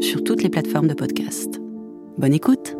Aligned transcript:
sur 0.00 0.24
toutes 0.24 0.42
les 0.42 0.48
plateformes 0.48 0.88
de 0.88 0.94
podcast. 0.94 1.60
Bonne 2.18 2.34
écoute 2.34 2.79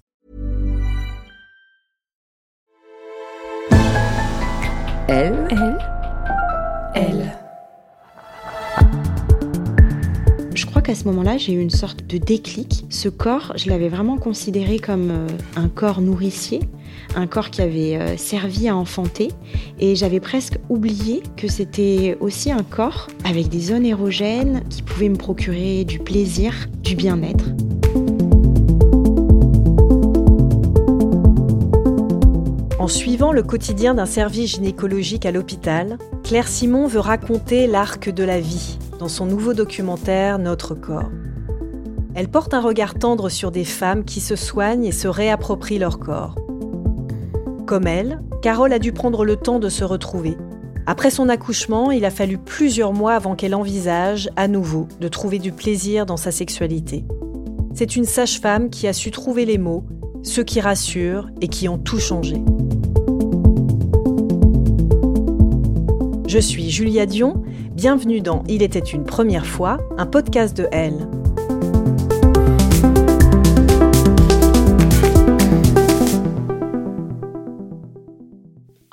Elle. 5.13 5.45
Elle. 5.49 5.77
Elle. 6.95 7.37
Je 10.55 10.65
crois 10.65 10.81
qu'à 10.81 10.95
ce 10.95 11.03
moment-là, 11.03 11.37
j'ai 11.37 11.51
eu 11.51 11.59
une 11.59 11.69
sorte 11.69 12.05
de 12.05 12.17
déclic. 12.17 12.85
Ce 12.89 13.09
corps, 13.09 13.51
je 13.57 13.69
l'avais 13.69 13.89
vraiment 13.89 14.17
considéré 14.17 14.79
comme 14.79 15.11
euh, 15.11 15.27
un 15.57 15.67
corps 15.67 15.99
nourricier, 15.99 16.61
un 17.15 17.27
corps 17.27 17.49
qui 17.49 17.61
avait 17.61 17.97
euh, 17.97 18.15
servi 18.15 18.69
à 18.69 18.75
enfanter. 18.77 19.33
Et 19.81 19.97
j'avais 19.97 20.21
presque 20.21 20.57
oublié 20.69 21.23
que 21.35 21.49
c'était 21.49 22.15
aussi 22.21 22.49
un 22.49 22.63
corps 22.63 23.07
avec 23.25 23.49
des 23.49 23.59
zones 23.59 23.85
érogènes 23.85 24.63
qui 24.69 24.81
pouvaient 24.81 25.09
me 25.09 25.17
procurer 25.17 25.83
du 25.83 25.99
plaisir, 25.99 26.53
du 26.83 26.95
bien-être. 26.95 27.43
En 32.81 32.87
suivant 32.87 33.31
le 33.31 33.43
quotidien 33.43 33.93
d'un 33.93 34.07
service 34.07 34.53
gynécologique 34.53 35.27
à 35.27 35.31
l'hôpital, 35.31 35.99
Claire 36.23 36.47
Simon 36.47 36.87
veut 36.87 36.99
raconter 36.99 37.67
l'arc 37.67 38.09
de 38.09 38.23
la 38.23 38.39
vie 38.39 38.79
dans 38.97 39.07
son 39.07 39.27
nouveau 39.27 39.53
documentaire 39.53 40.39
Notre 40.39 40.73
corps. 40.73 41.11
Elle 42.15 42.27
porte 42.27 42.55
un 42.55 42.59
regard 42.59 42.95
tendre 42.95 43.29
sur 43.29 43.51
des 43.51 43.65
femmes 43.65 44.03
qui 44.03 44.19
se 44.19 44.35
soignent 44.35 44.83
et 44.83 44.91
se 44.91 45.07
réapproprient 45.07 45.77
leur 45.77 45.99
corps. 45.99 46.35
Comme 47.67 47.85
elle, 47.85 48.19
Carole 48.41 48.73
a 48.73 48.79
dû 48.79 48.93
prendre 48.93 49.25
le 49.25 49.35
temps 49.35 49.59
de 49.59 49.69
se 49.69 49.83
retrouver. 49.83 50.35
Après 50.87 51.11
son 51.11 51.29
accouchement, 51.29 51.91
il 51.91 52.03
a 52.03 52.09
fallu 52.09 52.39
plusieurs 52.39 52.93
mois 52.93 53.13
avant 53.13 53.35
qu'elle 53.35 53.53
envisage, 53.53 54.27
à 54.35 54.47
nouveau, 54.47 54.87
de 54.99 55.07
trouver 55.07 55.37
du 55.37 55.51
plaisir 55.51 56.07
dans 56.07 56.17
sa 56.17 56.31
sexualité. 56.31 57.05
C'est 57.75 57.95
une 57.95 58.05
sage-femme 58.05 58.71
qui 58.71 58.87
a 58.87 58.93
su 58.93 59.11
trouver 59.11 59.45
les 59.45 59.59
mots, 59.59 59.85
ceux 60.23 60.43
qui 60.43 60.61
rassurent 60.61 61.29
et 61.41 61.47
qui 61.47 61.67
ont 61.67 61.77
tout 61.77 61.99
changé. 61.99 62.41
Je 66.27 66.39
suis 66.39 66.69
Julia 66.69 67.05
Dion, 67.05 67.43
bienvenue 67.73 68.21
dans 68.21 68.43
Il 68.47 68.63
était 68.63 68.79
une 68.79 69.03
première 69.03 69.45
fois, 69.45 69.79
un 69.97 70.05
podcast 70.05 70.55
de 70.55 70.67
Elle. 70.71 71.07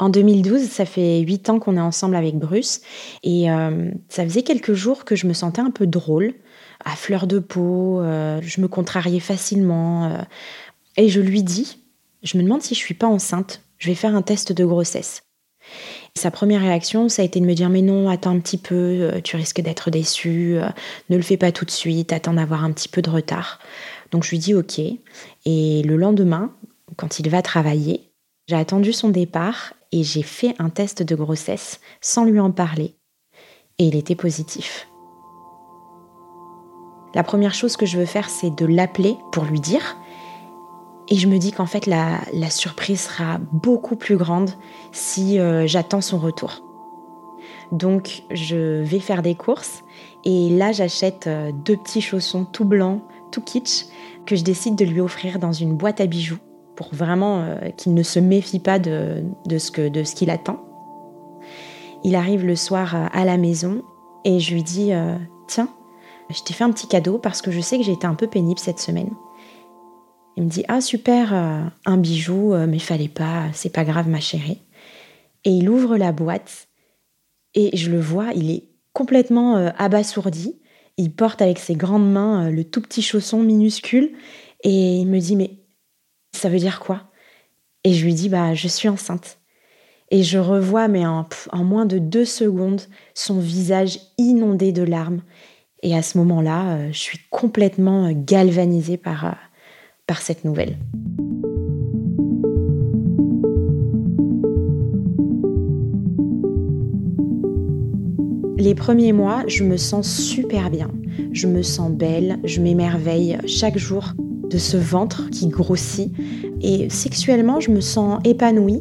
En 0.01 0.11
2012, 0.11 0.63
ça 0.63 0.85
fait 0.85 1.21
huit 1.21 1.51
ans 1.51 1.59
qu'on 1.59 1.77
est 1.77 1.81
ensemble 1.81 2.17
avec 2.17 2.37
Bruce 2.37 2.81
et 3.23 3.51
euh, 3.51 3.91
ça 4.09 4.25
faisait 4.25 4.43
quelques 4.43 4.73
jours 4.73 5.05
que 5.05 5.17
je 5.17 5.27
me 5.27 5.33
sentais 5.33 5.61
un 5.61 5.71
peu 5.71 5.87
drôle, 5.87 6.35
à 6.85 6.91
fleur 6.91 7.27
de 7.27 7.41
peau, 7.41 8.01
euh, 8.01 8.41
je 8.43 8.61
me 8.61 8.69
contrariais 8.69 9.21
facilement 9.21 10.07
euh, 10.07 10.19
et 10.99 11.09
je 11.09 11.21
lui 11.21 11.43
dis, 11.43 11.79
je 12.23 12.37
me 12.37 12.43
demande 12.43 12.61
si 12.61 12.75
je 12.75 12.81
suis 12.81 12.93
pas 12.93 13.07
enceinte, 13.07 13.63
je 13.79 13.89
vais 13.89 13.95
faire 13.95 14.15
un 14.15 14.23
test 14.23 14.53
de 14.53 14.65
grossesse. 14.65 15.23
Sa 16.17 16.33
première 16.33 16.61
réaction, 16.61 17.09
ça 17.09 17.23
a 17.23 17.25
été 17.25 17.39
de 17.39 17.47
me 17.47 17.55
dire 17.55 17.71
mais 17.71 17.83
non, 17.83 18.09
attends 18.09 18.33
un 18.33 18.41
petit 18.41 18.59
peu, 18.59 18.75
euh, 18.75 19.21
tu 19.23 19.37
risques 19.37 19.61
d'être 19.61 19.91
déçu, 19.91 20.57
euh, 20.57 20.69
ne 21.09 21.17
le 21.17 21.23
fais 21.23 21.37
pas 21.37 21.53
tout 21.53 21.65
de 21.65 21.71
suite, 21.71 22.13
attends 22.13 22.35
d'avoir 22.35 22.65
un 22.65 22.73
petit 22.73 22.89
peu 22.89 23.01
de 23.01 23.11
retard. 23.11 23.61
Donc 24.11 24.25
je 24.25 24.31
lui 24.31 24.39
dis 24.39 24.55
ok. 24.55 24.81
Et 25.45 25.83
le 25.83 25.97
lendemain, 25.97 26.53
quand 26.97 27.21
il 27.21 27.31
va 27.31 27.43
travailler, 27.43 28.11
j'ai 28.49 28.57
attendu 28.57 28.93
son 28.93 29.11
départ 29.11 29.75
et 29.93 30.03
j'ai 30.03 30.23
fait 30.23 30.57
un 30.59 30.71
test 30.71 31.05
de 31.05 31.15
grossesse 31.15 31.81
sans 32.01 32.25
lui 32.25 32.41
en 32.41 32.51
parler. 32.51 32.97
Et 33.79 33.85
il 33.85 33.95
était 33.95 34.17
positif. 34.17 34.89
La 37.15 37.23
première 37.23 37.55
chose 37.55 37.77
que 37.77 37.87
je 37.87 37.99
veux 37.99 38.07
faire, 38.07 38.29
c'est 38.29 38.51
de 38.51 38.67
l'appeler 38.67 39.17
pour 39.31 39.45
lui 39.45 39.61
dire 39.61 39.97
et 41.11 41.17
je 41.17 41.27
me 41.27 41.39
dis 41.39 41.53
qu'en 41.53 41.67
fait, 41.67 41.87
la, 41.87 42.21
surprise 42.51 43.01
sera 43.01 43.39
beaucoup 43.53 43.97
plus 43.97 44.17
grande 44.17 44.51
si 44.93 45.39
euh, 45.39 45.67
j'attends 45.67 46.01
son 46.01 46.19
retour. 46.19 46.63
Donc, 47.73 48.23
je 48.31 48.83
vais 48.83 48.99
faire 48.99 49.23
des 49.23 49.35
courses 49.35 49.85
et 50.25 50.51
là, 50.51 50.73
j'achète 50.73 51.27
euh, 51.27 51.51
deux 51.53 51.77
petits 51.77 52.01
chaussons 52.01 52.45
tout 52.45 52.65
blancs, 52.65 53.03
tout 53.33 53.41
kitsch, 53.41 53.87
que 54.27 54.37
je 54.37 54.45
décide 54.45 54.75
de 54.75 54.85
lui 54.85 55.01
offrir 55.01 55.39
dans 55.39 55.53
une 55.53 55.77
boîte 55.77 56.01
à 56.01 56.07
bijoux 56.07 56.39
pour 56.77 56.89
vraiment 56.93 57.41
euh, 57.41 57.71
qu'il 57.77 57.95
ne 57.95 58.03
se 58.03 58.19
méfie 58.19 58.61
pas 58.61 58.79
de, 58.79 59.25
ce 59.49 60.15
qu'il 60.15 60.31
attend. 60.31 60.65
Il 62.05 62.15
arrive 62.17 62.45
le 62.45 62.55
soir 62.55 62.95
à 63.13 63.25
la 63.25 63.39
maison 63.39 63.83
et 64.25 64.39
je 64.39 64.55
lui 64.55 64.63
dis 64.63 64.93
Tiens, 65.49 65.69
je 66.31 66.43
t'ai 66.43 66.55
fait 66.55 66.63
un 66.63 66.71
petit 66.71 66.87
cadeau 66.87 67.19
parce 67.19 67.43
que 67.43 67.51
je 67.51 67.61
sais 67.61 67.77
que 67.77 67.83
j'ai 67.83 67.93
été 67.93 68.07
un 68.07 68.15
peu 68.15 68.29
pénible 68.29 68.61
cette 68.61 68.79
semaine. 68.79 69.11
Il 70.39 70.45
me 70.45 70.49
dit 70.49 70.65
Ah, 70.69 70.81
super, 70.81 71.35
euh, 71.35 71.65
un 71.85 71.97
bijou, 71.97 72.55
euh, 72.55 72.69
mais 72.69 72.79
fallait 72.79 73.09
pas, 73.09 73.47
c'est 73.55 73.73
pas 73.73 73.83
grave, 73.83 74.09
ma 74.09 74.21
chérie. 74.21 74.61
Et 75.43 75.51
il 75.51 75.69
ouvre 75.69 75.97
la 75.97 76.13
boîte 76.13 76.69
et 77.55 77.77
je 77.77 77.91
le 77.91 77.99
vois, 77.99 78.29
il 78.37 78.53
est 78.53 78.63
complètement 78.93 79.57
euh, 79.57 79.71
abasourdi. 79.79 80.55
Il 80.97 81.11
porte 81.13 81.43
avec 81.43 81.59
ses 81.59 81.75
grandes 81.75 82.09
mains 82.09 82.51
le 82.51 82.63
tout 82.63 82.81
petit 82.81 83.03
chausson 83.03 83.43
minuscule 83.43 84.13
et 84.63 84.99
il 84.99 85.07
me 85.07 85.19
dit 85.19 85.35
Mais 85.35 85.59
ça 86.33 86.49
veut 86.49 86.59
dire 86.59 86.79
quoi? 86.79 87.11
Et 87.83 87.93
je 87.93 88.05
lui 88.05 88.15
dis 88.15 88.29
Bah, 88.29 88.55
je 88.55 88.69
suis 88.69 88.89
enceinte. 88.89 89.39
Et 90.13 90.23
je 90.23 90.39
revois, 90.39 90.87
mais 90.87 91.05
en, 91.05 91.29
en 91.51 91.65
moins 91.65 91.85
de 91.85 91.99
deux 91.99 92.25
secondes, 92.25 92.83
son 93.13 93.41
visage 93.41 93.99
inondé 94.19 94.71
de 94.71 94.85
larmes. 94.85 95.23
Et 95.83 95.97
à 95.97 96.03
ce 96.03 96.17
moment-là, 96.19 96.93
je 96.93 96.99
suis 96.99 97.19
complètement 97.29 98.13
galvanisée 98.13 98.99
par 98.99 99.37
par 100.09 100.23
cette 100.23 100.45
nouvelle. 100.45 100.77
Les 108.59 108.75
premiers 108.75 109.13
mois, 109.13 109.45
je 109.47 109.63
me 109.63 109.77
sens 109.77 110.11
super 110.11 110.71
bien. 110.71 110.91
Je 111.33 111.47
me 111.47 111.63
sens 111.63 111.93
belle, 111.93 112.41
je 112.43 112.61
m'émerveille 112.61 113.39
chaque 113.47 113.79
jour 113.79 114.15
de 114.51 114.59
ce 114.59 114.77
ventre 114.77 115.31
qui 115.31 115.47
grossit. 115.49 116.13
Et 116.61 116.91
sexuellement, 116.91 117.61
je 117.61 117.71
me 117.71 117.81
sens 117.81 118.19
épanouie, 118.25 118.81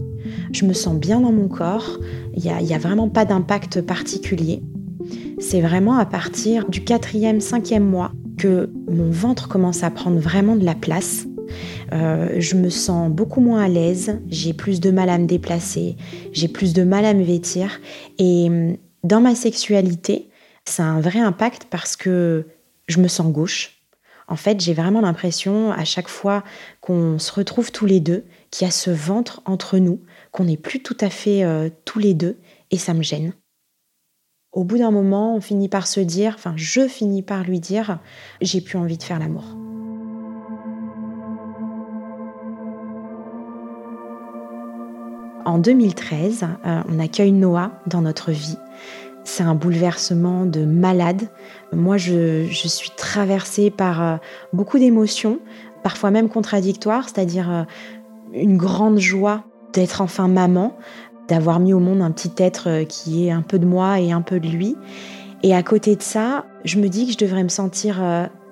je 0.51 0.65
me 0.65 0.73
sens 0.73 0.97
bien 0.97 1.19
dans 1.19 1.31
mon 1.31 1.47
corps. 1.47 1.99
Il 2.35 2.41
n'y 2.41 2.49
a, 2.49 2.75
a, 2.75 2.79
vraiment 2.79 3.09
pas 3.09 3.25
d'impact 3.25 3.81
particulier. 3.81 4.63
C'est 5.39 5.61
vraiment 5.61 5.97
à 5.97 6.05
partir 6.05 6.67
du 6.69 6.83
quatrième, 6.83 7.41
cinquième 7.41 7.85
mois 7.85 8.13
que 8.37 8.69
mon 8.89 9.09
ventre 9.09 9.47
commence 9.47 9.83
à 9.83 9.91
prendre 9.91 10.19
vraiment 10.19 10.55
de 10.55 10.65
la 10.65 10.75
place. 10.75 11.25
Euh, 11.93 12.35
je 12.39 12.55
me 12.55 12.69
sens 12.69 13.09
beaucoup 13.09 13.41
moins 13.41 13.63
à 13.63 13.67
l'aise, 13.67 14.19
j'ai 14.29 14.53
plus 14.53 14.79
de 14.79 14.91
mal 14.91 15.09
à 15.09 15.17
me 15.17 15.25
déplacer, 15.25 15.95
j'ai 16.33 16.47
plus 16.47 16.73
de 16.73 16.83
mal 16.83 17.05
à 17.05 17.13
me 17.13 17.23
vêtir. 17.23 17.79
Et 18.17 18.47
hum, 18.47 18.77
dans 19.03 19.21
ma 19.21 19.35
sexualité, 19.35 20.29
ça 20.65 20.83
a 20.83 20.87
un 20.87 21.01
vrai 21.01 21.19
impact 21.19 21.67
parce 21.69 21.95
que 21.95 22.45
je 22.87 22.99
me 22.99 23.07
sens 23.07 23.31
gauche. 23.31 23.73
En 24.27 24.35
fait, 24.35 24.59
j'ai 24.59 24.73
vraiment 24.73 24.99
l'impression 24.99 25.71
à 25.71 25.85
chaque 25.85 26.09
fois 26.09 26.43
qu'on 26.81 27.17
se 27.17 27.31
retrouve 27.31 27.71
tous 27.71 27.85
les 27.85 28.01
deux, 28.01 28.25
qu'il 28.51 28.65
y 28.65 28.67
a 28.67 28.71
ce 28.71 28.91
ventre 28.91 29.41
entre 29.45 29.77
nous, 29.77 30.01
qu'on 30.31 30.43
n'est 30.43 30.57
plus 30.57 30.81
tout 30.81 30.97
à 30.99 31.09
fait 31.09 31.45
euh, 31.45 31.69
tous 31.85 31.99
les 31.99 32.13
deux, 32.13 32.37
et 32.71 32.77
ça 32.77 32.93
me 32.93 33.03
gêne. 33.03 33.33
Au 34.57 34.63
bout 34.63 34.79
d'un 34.79 34.89
moment, 34.89 35.35
on 35.35 35.39
finit 35.39 35.69
par 35.69 35.85
se 35.85 35.99
dire, 35.99 36.33
enfin 36.35 36.53
je 36.55 36.87
finis 36.87 37.21
par 37.21 37.43
lui 37.43 37.59
dire, 37.59 37.99
j'ai 38.41 38.59
plus 38.59 38.79
envie 38.79 38.97
de 38.97 39.03
faire 39.03 39.19
l'amour. 39.19 39.43
En 45.45 45.59
2013, 45.59 46.47
euh, 46.65 46.81
on 46.89 46.97
accueille 46.97 47.33
Noah 47.33 47.71
dans 47.85 48.01
notre 48.01 48.31
vie. 48.31 48.57
C'est 49.23 49.43
un 49.43 49.53
bouleversement 49.53 50.47
de 50.47 50.65
malade. 50.65 51.29
Moi, 51.71 51.97
je, 51.97 52.47
suis 52.49 52.89
traversée 52.97 53.69
par 53.69 54.01
euh, 54.01 54.17
beaucoup 54.53 54.79
d'émotions, 54.79 55.37
parfois 55.83 56.09
même 56.09 56.29
contradictoires, 56.29 57.09
c'est-à-dire 57.09 57.51
euh, 57.51 57.63
une 58.33 58.57
grande 58.57 58.97
joie 58.97 59.43
d'être 59.73 60.01
enfin 60.01 60.27
maman, 60.27 60.75
d'avoir 61.27 61.59
mis 61.59 61.73
au 61.73 61.79
monde 61.79 62.01
un 62.01 62.11
petit 62.11 62.31
être 62.37 62.83
qui 62.83 63.27
est 63.27 63.31
un 63.31 63.41
peu 63.41 63.59
de 63.59 63.65
moi 63.65 63.99
et 63.99 64.11
un 64.11 64.21
peu 64.21 64.39
de 64.39 64.47
lui. 64.47 64.75
Et 65.43 65.53
à 65.53 65.63
côté 65.63 65.95
de 65.95 66.01
ça, 66.01 66.45
je 66.63 66.79
me 66.79 66.87
dis 66.87 67.05
que 67.07 67.13
je 67.13 67.17
devrais 67.17 67.43
me 67.43 67.49
sentir 67.49 68.01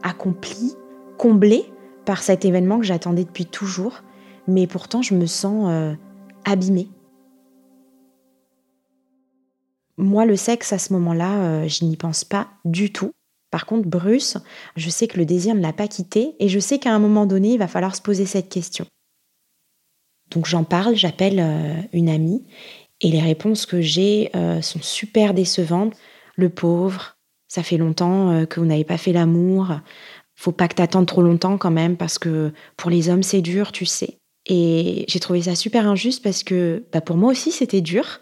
accomplie, 0.03 0.73
comblée 1.17 1.65
par 2.05 2.21
cet 2.21 2.45
événement 2.45 2.79
que 2.79 2.85
j'attendais 2.85 3.23
depuis 3.23 3.45
toujours. 3.45 4.03
Mais 4.47 4.67
pourtant, 4.67 5.01
je 5.01 5.15
me 5.15 5.25
sens 5.25 5.95
abîmée. 6.45 6.89
Moi, 9.97 10.25
le 10.25 10.35
sexe, 10.35 10.73
à 10.73 10.77
ce 10.77 10.91
moment-là, 10.93 11.37
euh, 11.37 11.67
je 11.67 11.85
n'y 11.85 11.95
pense 11.95 12.25
pas 12.25 12.49
du 12.65 12.91
tout. 12.91 13.11
Par 13.49 13.65
contre, 13.65 13.87
Bruce, 13.87 14.37
je 14.75 14.89
sais 14.89 15.07
que 15.07 15.17
le 15.17 15.25
désir 15.25 15.55
ne 15.55 15.61
l'a 15.61 15.71
pas 15.71 15.87
quitté 15.87 16.35
et 16.39 16.49
je 16.49 16.59
sais 16.59 16.79
qu'à 16.79 16.93
un 16.93 16.99
moment 16.99 17.25
donné, 17.25 17.53
il 17.53 17.59
va 17.59 17.67
falloir 17.67 17.95
se 17.95 18.01
poser 18.01 18.25
cette 18.25 18.49
question. 18.49 18.85
Donc 20.31 20.45
j'en 20.45 20.63
parle, 20.63 20.95
j'appelle 20.95 21.39
euh, 21.39 21.81
une 21.93 22.09
amie 22.09 22.43
et 23.01 23.09
les 23.09 23.21
réponses 23.21 23.65
que 23.65 23.81
j'ai 23.81 24.29
euh, 24.35 24.61
sont 24.61 24.81
super 24.81 25.33
décevantes. 25.33 25.93
Le 26.35 26.49
pauvre, 26.49 27.17
ça 27.47 27.63
fait 27.63 27.77
longtemps 27.77 28.45
que 28.45 28.59
vous 28.59 28.65
n'avez 28.65 28.83
pas 28.83 28.97
fait 28.97 29.13
l'amour. 29.13 29.79
Faut 30.35 30.51
pas 30.51 30.67
que 30.67 30.75
t'attendes 30.75 31.05
trop 31.05 31.21
longtemps 31.21 31.57
quand 31.57 31.71
même 31.71 31.95
parce 31.95 32.19
que 32.19 32.51
pour 32.75 32.89
les 32.89 33.09
hommes 33.09 33.23
c'est 33.23 33.41
dur, 33.41 33.71
tu 33.71 33.85
sais. 33.85 34.19
Et 34.47 35.05
j'ai 35.07 35.19
trouvé 35.19 35.43
ça 35.43 35.55
super 35.55 35.87
injuste 35.87 36.21
parce 36.21 36.43
que 36.43 36.83
bah, 36.91 37.01
pour 37.01 37.15
moi 37.15 37.31
aussi 37.31 37.51
c'était 37.51 37.81
dur 37.81 38.19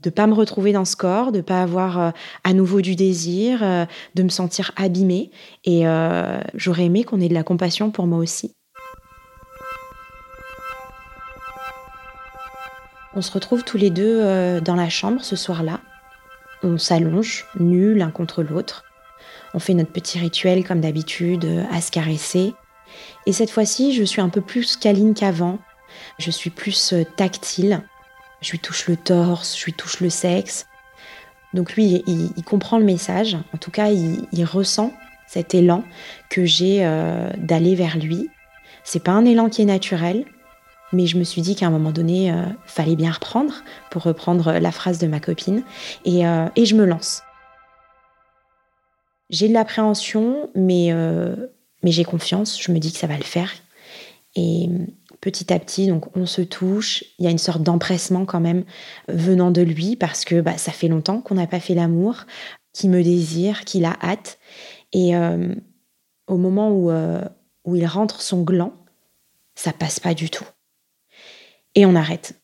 de 0.00 0.10
pas 0.10 0.26
me 0.26 0.34
retrouver 0.34 0.72
dans 0.72 0.84
ce 0.84 0.96
corps, 0.96 1.32
de 1.32 1.40
pas 1.40 1.62
avoir 1.62 1.98
euh, 1.98 2.10
à 2.44 2.52
nouveau 2.52 2.80
du 2.80 2.96
désir, 2.96 3.62
euh, 3.62 3.86
de 4.14 4.22
me 4.22 4.28
sentir 4.28 4.72
abîmée. 4.76 5.30
Et 5.64 5.86
euh, 5.86 6.40
j'aurais 6.54 6.84
aimé 6.84 7.04
qu'on 7.04 7.20
ait 7.20 7.28
de 7.28 7.34
la 7.34 7.42
compassion 7.42 7.90
pour 7.90 8.06
moi 8.06 8.18
aussi. 8.18 8.55
On 13.16 13.22
se 13.22 13.32
retrouve 13.32 13.64
tous 13.64 13.78
les 13.78 13.88
deux 13.88 14.60
dans 14.60 14.74
la 14.74 14.90
chambre 14.90 15.24
ce 15.24 15.36
soir-là. 15.36 15.80
On 16.62 16.76
s'allonge, 16.76 17.46
nus 17.58 17.94
l'un 17.94 18.10
contre 18.10 18.42
l'autre. 18.42 18.84
On 19.54 19.58
fait 19.58 19.72
notre 19.72 19.90
petit 19.90 20.18
rituel 20.18 20.64
comme 20.64 20.82
d'habitude, 20.82 21.46
à 21.72 21.80
se 21.80 21.90
caresser. 21.90 22.52
Et 23.24 23.32
cette 23.32 23.50
fois-ci, 23.50 23.94
je 23.94 24.04
suis 24.04 24.20
un 24.20 24.28
peu 24.28 24.42
plus 24.42 24.76
câline 24.76 25.14
qu'avant. 25.14 25.58
Je 26.18 26.30
suis 26.30 26.50
plus 26.50 26.94
tactile. 27.16 27.82
Je 28.42 28.50
lui 28.50 28.58
touche 28.58 28.86
le 28.86 28.98
torse, 28.98 29.58
je 29.58 29.64
lui 29.64 29.72
touche 29.72 30.00
le 30.00 30.10
sexe. 30.10 30.66
Donc 31.54 31.72
lui, 31.72 32.04
il, 32.06 32.44
comprend 32.44 32.78
le 32.78 32.84
message. 32.84 33.38
En 33.54 33.56
tout 33.56 33.70
cas, 33.70 33.88
il, 33.88 34.44
ressent 34.44 34.92
cet 35.26 35.54
élan 35.54 35.84
que 36.28 36.44
j'ai 36.44 36.84
euh, 36.84 37.30
d'aller 37.38 37.74
vers 37.76 37.96
lui. 37.96 38.28
C'est 38.84 39.02
pas 39.02 39.12
un 39.12 39.24
élan 39.24 39.48
qui 39.48 39.62
est 39.62 39.66
naturel, 39.66 40.26
mais 40.92 41.06
je 41.06 41.18
me 41.18 41.24
suis 41.24 41.42
dit 41.42 41.56
qu'à 41.56 41.66
un 41.66 41.70
moment 41.70 41.92
donné, 41.92 42.32
euh, 42.32 42.44
fallait 42.66 42.96
bien 42.96 43.10
reprendre, 43.10 43.54
pour 43.90 44.02
reprendre 44.02 44.52
la 44.52 44.72
phrase 44.72 44.98
de 44.98 45.06
ma 45.06 45.20
copine, 45.20 45.62
et, 46.04 46.26
euh, 46.26 46.48
et 46.56 46.66
je 46.66 46.74
me 46.74 46.84
lance. 46.84 47.22
J'ai 49.30 49.48
de 49.48 49.54
l'appréhension, 49.54 50.50
mais, 50.54 50.92
mais 51.82 51.90
j'ai 51.90 52.04
confiance. 52.04 52.62
Je 52.62 52.70
me 52.70 52.78
dis 52.78 52.92
que 52.92 52.98
ça 52.98 53.08
va 53.08 53.16
le 53.16 53.24
faire. 53.24 53.50
Et 54.36 54.68
petit 55.20 55.52
à 55.52 55.58
petit, 55.58 55.88
donc 55.88 56.16
on 56.16 56.26
se 56.26 56.42
touche. 56.42 57.04
Il 57.18 57.24
y 57.24 57.28
a 57.28 57.30
une 57.30 57.38
sorte 57.38 57.62
d'empressement 57.62 58.24
quand 58.24 58.40
même 58.40 58.64
venant 59.08 59.50
de 59.50 59.62
lui 59.62 59.96
parce 59.96 60.24
que 60.24 60.40
bah, 60.40 60.58
ça 60.58 60.72
fait 60.72 60.88
longtemps 60.88 61.20
qu'on 61.20 61.34
n'a 61.34 61.46
pas 61.46 61.58
fait 61.58 61.74
l'amour, 61.74 62.24
qu'il 62.72 62.90
me 62.90 63.02
désire, 63.02 63.64
qu'il 63.64 63.84
a 63.84 63.96
hâte. 64.02 64.38
Et 64.92 65.16
euh, 65.16 65.54
au 66.26 66.36
moment 66.36 66.70
où, 66.70 66.90
euh, 66.90 67.22
où 67.64 67.74
il 67.74 67.86
rentre 67.86 68.20
son 68.20 68.42
gland, 68.42 68.74
ça 69.54 69.72
passe 69.72 69.98
pas 69.98 70.14
du 70.14 70.30
tout. 70.30 70.44
Et 71.76 71.86
on 71.86 71.94
arrête. 71.94 72.40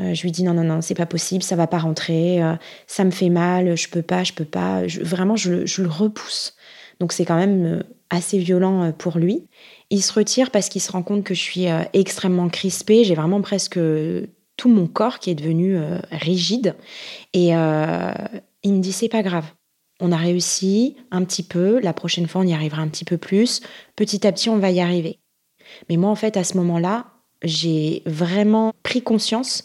Euh, 0.00 0.14
je 0.14 0.22
lui 0.22 0.32
dis 0.32 0.42
non, 0.42 0.54
non, 0.54 0.64
non, 0.64 0.80
c'est 0.80 0.94
pas 0.94 1.04
possible, 1.04 1.42
ça 1.42 1.56
va 1.56 1.66
pas 1.66 1.78
rentrer, 1.78 2.40
ça 2.86 3.04
me 3.04 3.10
fait 3.10 3.28
mal, 3.28 3.76
je 3.76 3.90
peux 3.90 4.00
pas, 4.00 4.24
je 4.24 4.32
peux 4.32 4.46
pas. 4.46 4.84
vraiment, 5.02 5.36
je, 5.36 5.66
je, 5.66 5.82
le 5.82 5.88
repousse. 5.88 6.54
Donc 7.00 7.12
c'est 7.12 7.26
quand 7.26 7.36
même 7.36 7.84
assez 8.08 8.38
violent 8.38 8.92
pour 8.92 9.18
lui. 9.18 9.46
Il 9.90 10.02
se 10.02 10.12
retire 10.12 10.50
parce 10.52 10.68
qu'il 10.68 10.80
se 10.80 10.92
rend 10.92 11.02
compte 11.02 11.24
que 11.24 11.34
je 11.34 11.40
suis 11.40 11.68
euh, 11.68 11.82
extrêmement 11.92 12.48
crispée. 12.48 13.04
J'ai 13.04 13.16
vraiment 13.16 13.42
presque 13.42 13.78
tout 14.56 14.68
mon 14.68 14.86
corps 14.86 15.18
qui 15.18 15.30
est 15.30 15.34
devenu 15.34 15.76
euh, 15.76 15.98
rigide. 16.12 16.76
Et 17.32 17.56
euh, 17.56 18.12
il 18.62 18.74
me 18.74 18.80
dit 18.80 18.92
c'est 18.92 19.08
pas 19.08 19.22
grave. 19.22 19.46
On 20.00 20.12
a 20.12 20.16
réussi 20.16 20.96
un 21.10 21.24
petit 21.24 21.42
peu. 21.42 21.80
La 21.80 21.92
prochaine 21.92 22.26
fois, 22.26 22.42
on 22.42 22.46
y 22.46 22.54
arrivera 22.54 22.82
un 22.82 22.88
petit 22.88 23.04
peu 23.04 23.18
plus. 23.18 23.60
Petit 23.96 24.26
à 24.26 24.32
petit, 24.32 24.48
on 24.48 24.58
va 24.58 24.70
y 24.70 24.80
arriver. 24.80 25.18
Mais 25.88 25.96
moi, 25.96 26.10
en 26.10 26.14
fait, 26.14 26.36
à 26.36 26.44
ce 26.44 26.56
moment-là, 26.56 27.06
j'ai 27.42 28.02
vraiment 28.06 28.72
pris 28.82 29.02
conscience 29.02 29.64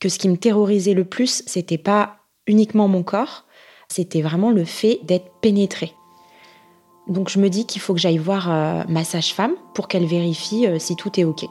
que 0.00 0.08
ce 0.08 0.18
qui 0.18 0.28
me 0.28 0.36
terrorisait 0.36 0.94
le 0.94 1.04
plus, 1.04 1.42
c'était 1.46 1.78
pas 1.78 2.16
uniquement 2.46 2.88
mon 2.88 3.02
corps, 3.02 3.44
c'était 3.88 4.22
vraiment 4.22 4.50
le 4.50 4.64
fait 4.64 5.00
d'être 5.04 5.30
pénétré. 5.40 5.92
Donc 7.08 7.28
je 7.28 7.38
me 7.38 7.48
dis 7.48 7.66
qu'il 7.66 7.80
faut 7.80 7.94
que 7.94 8.00
j'aille 8.00 8.18
voir 8.18 8.50
euh, 8.50 8.82
ma 8.88 9.04
sage-femme 9.04 9.54
pour 9.74 9.88
qu'elle 9.88 10.06
vérifie 10.06 10.66
euh, 10.66 10.78
si 10.78 10.96
tout 10.96 11.20
est 11.20 11.24
OK. 11.24 11.44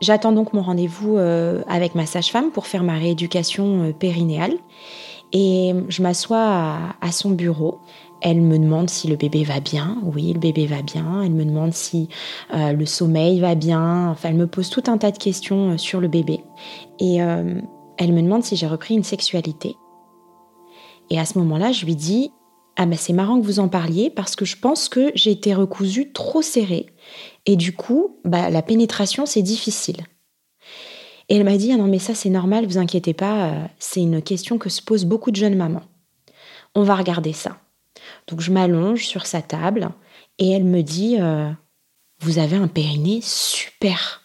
J'attends 0.00 0.32
donc 0.32 0.52
mon 0.52 0.62
rendez-vous 0.62 1.18
euh, 1.18 1.62
avec 1.68 1.94
ma 1.94 2.06
sage-femme 2.06 2.50
pour 2.50 2.66
faire 2.66 2.82
ma 2.82 2.94
rééducation 2.94 3.92
périnéale. 3.92 4.54
Et 5.32 5.72
je 5.88 6.02
m'assois 6.02 6.78
à, 7.00 7.12
son 7.12 7.30
bureau. 7.30 7.78
Elle 8.22 8.40
me 8.40 8.58
demande 8.58 8.90
si 8.90 9.08
le 9.08 9.16
bébé 9.16 9.44
va 9.44 9.60
bien. 9.60 9.96
Oui, 10.02 10.32
le 10.32 10.38
bébé 10.38 10.66
va 10.66 10.82
bien. 10.82 11.22
Elle 11.22 11.32
me 11.32 11.44
demande 11.44 11.72
si 11.72 12.08
le 12.52 12.84
sommeil 12.84 13.40
va 13.40 13.54
bien. 13.54 14.14
Elle 14.22 14.34
me 14.34 14.46
pose 14.46 14.68
tout 14.68 14.84
un 14.88 14.98
tas 14.98 15.10
de 15.10 15.18
questions 15.18 15.78
sur 15.78 16.00
le 16.00 16.08
bébé. 16.08 16.40
Et 16.98 17.16
elle 17.16 18.12
me 18.12 18.22
demande 18.22 18.44
si 18.44 18.56
j'ai 18.56 18.66
repris 18.66 18.94
une 18.94 19.04
sexualité. 19.04 19.76
Et 21.10 21.18
à 21.18 21.26
ce 21.26 21.38
moment-là, 21.38 21.72
je 21.72 21.84
lui 21.84 21.96
dis 21.96 22.32
Ah, 22.76 22.86
ben 22.86 22.96
c'est 22.96 23.12
marrant 23.12 23.40
que 23.40 23.44
vous 23.44 23.58
en 23.58 23.68
parliez 23.68 24.10
parce 24.10 24.36
que 24.36 24.44
je 24.44 24.56
pense 24.56 24.88
que 24.88 25.10
j'ai 25.14 25.32
été 25.32 25.54
recousue 25.54 26.12
trop 26.12 26.40
serrée. 26.40 26.86
Et 27.46 27.56
du 27.56 27.74
coup, 27.74 28.16
bah, 28.24 28.48
la 28.48 28.62
pénétration, 28.62 29.26
c'est 29.26 29.42
difficile. 29.42 29.98
Et 31.28 31.36
elle 31.36 31.44
m'a 31.44 31.56
dit 31.56 31.72
Ah 31.72 31.76
non, 31.76 31.86
mais 31.86 31.98
ça, 31.98 32.14
c'est 32.14 32.30
normal, 32.30 32.66
vous 32.66 32.78
inquiétez 32.78 33.12
pas, 33.12 33.46
euh, 33.46 33.64
c'est 33.78 34.00
une 34.00 34.22
question 34.22 34.58
que 34.58 34.68
se 34.68 34.82
posent 34.82 35.04
beaucoup 35.04 35.30
de 35.30 35.36
jeunes 35.36 35.56
mamans. 35.56 35.82
On 36.74 36.82
va 36.84 36.94
regarder 36.94 37.32
ça. 37.32 37.58
Donc 38.26 38.40
je 38.40 38.50
m'allonge 38.50 39.04
sur 39.04 39.26
sa 39.26 39.42
table 39.42 39.90
et 40.38 40.50
elle 40.50 40.64
me 40.64 40.82
dit 40.82 41.16
euh, 41.20 41.50
Vous 42.20 42.38
avez 42.38 42.56
un 42.56 42.68
périnée 42.68 43.20
super. 43.22 44.22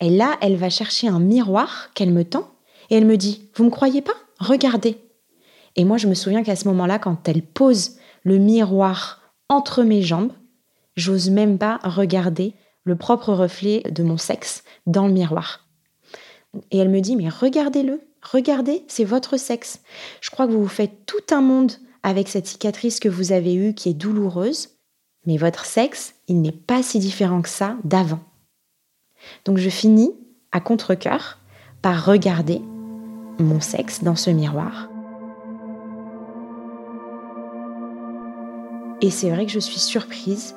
Et 0.00 0.10
là, 0.10 0.36
elle 0.40 0.56
va 0.56 0.70
chercher 0.70 1.08
un 1.08 1.20
miroir 1.20 1.90
qu'elle 1.94 2.12
me 2.12 2.24
tend 2.24 2.50
et 2.90 2.96
elle 2.96 3.06
me 3.06 3.16
dit 3.16 3.50
Vous 3.54 3.64
me 3.64 3.70
croyez 3.70 4.02
pas? 4.02 4.14
Regardez. 4.38 4.98
Et 5.76 5.84
moi, 5.84 5.98
je 5.98 6.08
me 6.08 6.14
souviens 6.14 6.42
qu'à 6.42 6.56
ce 6.56 6.68
moment-là, 6.68 6.98
quand 6.98 7.28
elle 7.28 7.42
pose 7.42 7.98
le 8.24 8.38
miroir 8.38 9.20
entre 9.48 9.82
mes 9.82 10.02
jambes, 10.02 10.32
j'ose 10.96 11.30
même 11.30 11.58
pas 11.58 11.78
regarder 11.82 12.54
le 12.84 12.96
propre 12.96 13.32
reflet 13.32 13.82
de 13.90 14.02
mon 14.02 14.16
sexe 14.16 14.64
dans 14.86 15.06
le 15.06 15.12
miroir. 15.12 15.68
Et 16.70 16.78
elle 16.78 16.88
me 16.88 17.00
dit, 17.00 17.16
mais 17.16 17.28
regardez-le, 17.28 18.00
regardez, 18.22 18.84
c'est 18.88 19.04
votre 19.04 19.36
sexe. 19.36 19.80
Je 20.20 20.30
crois 20.30 20.46
que 20.46 20.52
vous 20.52 20.62
vous 20.62 20.68
faites 20.68 21.06
tout 21.06 21.34
un 21.34 21.40
monde 21.40 21.72
avec 22.02 22.28
cette 22.28 22.46
cicatrice 22.46 23.00
que 23.00 23.08
vous 23.08 23.32
avez 23.32 23.54
eue 23.54 23.74
qui 23.74 23.90
est 23.90 23.94
douloureuse, 23.94 24.70
mais 25.26 25.36
votre 25.36 25.64
sexe, 25.64 26.14
il 26.28 26.40
n'est 26.40 26.52
pas 26.52 26.82
si 26.82 26.98
différent 26.98 27.42
que 27.42 27.48
ça 27.48 27.76
d'avant. 27.84 28.20
Donc 29.44 29.58
je 29.58 29.68
finis 29.68 30.12
à 30.52 30.60
contre-coeur 30.60 31.38
par 31.82 32.04
regarder 32.04 32.62
mon 33.38 33.60
sexe 33.60 34.02
dans 34.02 34.16
ce 34.16 34.30
miroir 34.30 34.90
Et 39.02 39.10
c'est 39.10 39.30
vrai 39.30 39.46
que 39.46 39.52
je 39.52 39.58
suis 39.58 39.78
surprise 39.78 40.54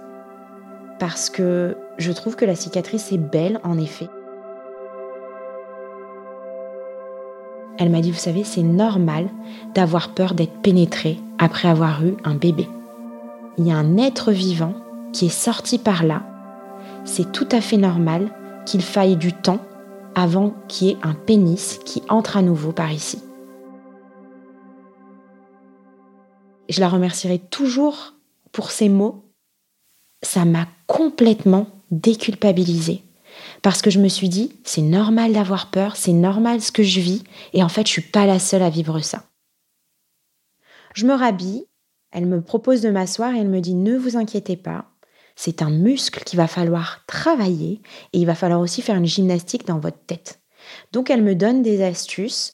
parce 1.00 1.30
que 1.30 1.78
je 1.98 2.12
trouve 2.12 2.36
que 2.36 2.46
la 2.46 2.56
cicatrice 2.56 3.12
est 3.14 3.18
belle 3.18 3.60
en 3.64 3.78
effet. 3.78 4.10
Elle 7.84 7.90
m'a 7.90 8.00
dit, 8.00 8.12
vous 8.12 8.18
savez, 8.18 8.46
c'est 8.46 8.64
normal 8.64 9.28
d'avoir 9.76 10.14
peur 10.14 10.36
d'être 10.36 10.62
pénétrée 10.62 11.20
après 11.38 11.68
avoir 11.68 12.02
eu 12.06 12.16
un 12.24 12.34
bébé. 12.34 12.70
Il 13.58 13.68
y 13.68 13.74
a 13.74 13.76
un 13.76 13.98
être 13.98 14.32
vivant 14.32 14.74
qui 15.12 15.26
est 15.26 15.30
sorti 15.30 15.80
par 15.80 16.06
là. 16.06 16.24
C'est 17.04 17.34
tout 17.34 17.50
à 17.52 17.60
fait 17.60 17.76
normal 17.76 18.30
qu'il 18.66 18.82
faille 18.82 19.18
du 19.18 19.34
temps 19.34 19.60
avant 20.16 20.54
qu'il 20.70 20.88
y 20.88 20.92
ait 20.92 20.98
un 21.04 21.14
pénis 21.14 21.78
qui 21.84 22.02
entre 22.08 22.38
à 22.38 22.42
nouveau 22.42 22.72
par 22.72 22.90
ici. 22.90 23.22
Je 26.70 26.80
la 26.80 26.88
remercierai 26.88 27.38
toujours 27.38 28.14
pour 28.54 28.72
ces 28.72 28.88
mots. 28.88 29.26
Ça 30.22 30.46
m'a 30.46 30.68
complètement 30.88 31.68
déculpabilisée 31.92 33.04
parce 33.64 33.82
que 33.82 33.90
je 33.90 34.00
me 34.00 34.10
suis 34.10 34.30
dit, 34.30 34.52
c'est 34.64 34.82
normal 34.82 35.34
d'avoir 35.34 35.72
peur, 35.72 35.96
c'est 35.96 36.14
normal 36.14 36.62
ce 36.62 36.72
que 36.72 36.84
je 36.84 37.00
vis, 37.00 37.24
et 37.54 37.64
en 37.64 37.70
fait, 37.70 37.88
je 37.88 37.94
suis 37.94 38.02
pas 38.02 38.28
la 38.28 38.38
seule 38.38 38.62
à 38.62 38.70
vivre 38.70 39.00
ça. 39.00 39.24
Je 40.94 41.08
me 41.08 41.14
rhabille, 41.14 41.66
elle 42.12 42.28
me 42.28 42.42
propose 42.42 42.82
de 42.82 42.92
m'asseoir 42.92 43.34
et 43.34 43.40
elle 43.40 43.50
me 43.50 43.62
dit, 43.62 43.74
ne 43.74 43.98
vous 43.98 44.18
inquiétez 44.18 44.58
pas, 44.58 44.86
c'est 45.36 45.62
un 45.62 45.70
muscle 45.70 46.24
qu'il 46.24 46.38
va 46.38 46.48
falloir 46.48 47.06
travailler 47.08 47.82
et 48.12 48.20
il 48.20 48.26
va 48.26 48.36
falloir 48.36 48.60
aussi 48.60 48.82
faire 48.82 48.98
une 48.98 49.06
gymnastique 49.06 49.66
dans 49.66 49.80
votre 49.80 50.06
tête. 50.06 50.42
Donc 50.92 51.10
elle 51.10 51.24
me 51.24 51.36
donne 51.36 51.62
des 51.64 51.84
astuces. 51.84 52.52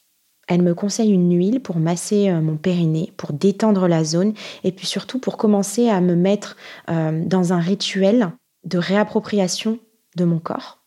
Elle 0.48 0.64
me 0.64 0.74
conseille 0.74 1.12
une 1.12 1.36
huile 1.36 1.60
pour 1.60 1.78
masser 1.78 2.30
euh, 2.30 2.42
mon 2.42 2.58
périnée, 2.58 3.14
pour 3.18 3.34
détendre 3.34 3.88
la 3.88 4.04
zone 4.04 4.34
et 4.64 4.72
puis 4.72 4.88
surtout 4.88 5.20
pour 5.20 5.38
commencer 5.38 5.90
à 5.90 6.02
me 6.02 6.16
mettre 6.16 6.56
euh, 6.90 7.24
dans 7.24 7.54
un 7.54 7.60
rituel 7.60 8.32
de 8.64 8.80
réappropriation 8.80 9.78
de 10.16 10.26
mon 10.26 10.40
corps. 10.40 10.79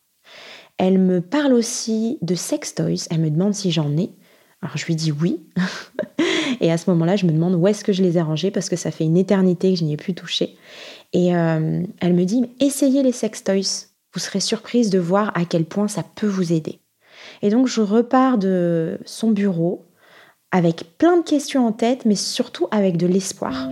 Elle 0.77 0.97
me 0.97 1.21
parle 1.21 1.53
aussi 1.53 2.17
de 2.21 2.35
sex 2.35 2.75
toys. 2.75 3.07
Elle 3.09 3.21
me 3.21 3.29
demande 3.29 3.53
si 3.53 3.71
j'en 3.71 3.95
ai. 3.97 4.11
Alors 4.61 4.77
je 4.77 4.85
lui 4.85 4.95
dis 4.95 5.11
oui. 5.11 5.41
et 6.61 6.71
à 6.71 6.77
ce 6.77 6.89
moment-là, 6.91 7.15
je 7.15 7.25
me 7.25 7.31
demande 7.31 7.55
où 7.55 7.67
est-ce 7.67 7.83
que 7.83 7.93
je 7.93 8.01
les 8.01 8.17
ai 8.17 8.21
rangés 8.21 8.51
parce 8.51 8.69
que 8.69 8.75
ça 8.75 8.91
fait 8.91 9.03
une 9.03 9.17
éternité 9.17 9.73
que 9.73 9.79
je 9.79 9.83
n'y 9.83 9.93
ai 9.93 9.97
plus 9.97 10.13
touché. 10.13 10.55
Et 11.11 11.35
euh, 11.35 11.83
elle 11.99 12.13
me 12.13 12.23
dit, 12.23 12.45
essayez 12.59 13.03
les 13.03 13.11
sex 13.11 13.43
toys. 13.43 13.87
Vous 14.13 14.19
serez 14.19 14.39
surprise 14.39 14.89
de 14.89 14.99
voir 14.99 15.31
à 15.35 15.45
quel 15.45 15.65
point 15.65 15.87
ça 15.87 16.03
peut 16.15 16.27
vous 16.27 16.53
aider. 16.53 16.79
Et 17.41 17.49
donc 17.49 17.67
je 17.67 17.81
repars 17.81 18.37
de 18.37 18.99
son 19.05 19.31
bureau 19.31 19.85
avec 20.51 20.97
plein 20.97 21.17
de 21.17 21.23
questions 21.23 21.65
en 21.65 21.71
tête, 21.71 22.05
mais 22.05 22.15
surtout 22.15 22.67
avec 22.71 22.97
de 22.97 23.07
l'espoir. 23.07 23.69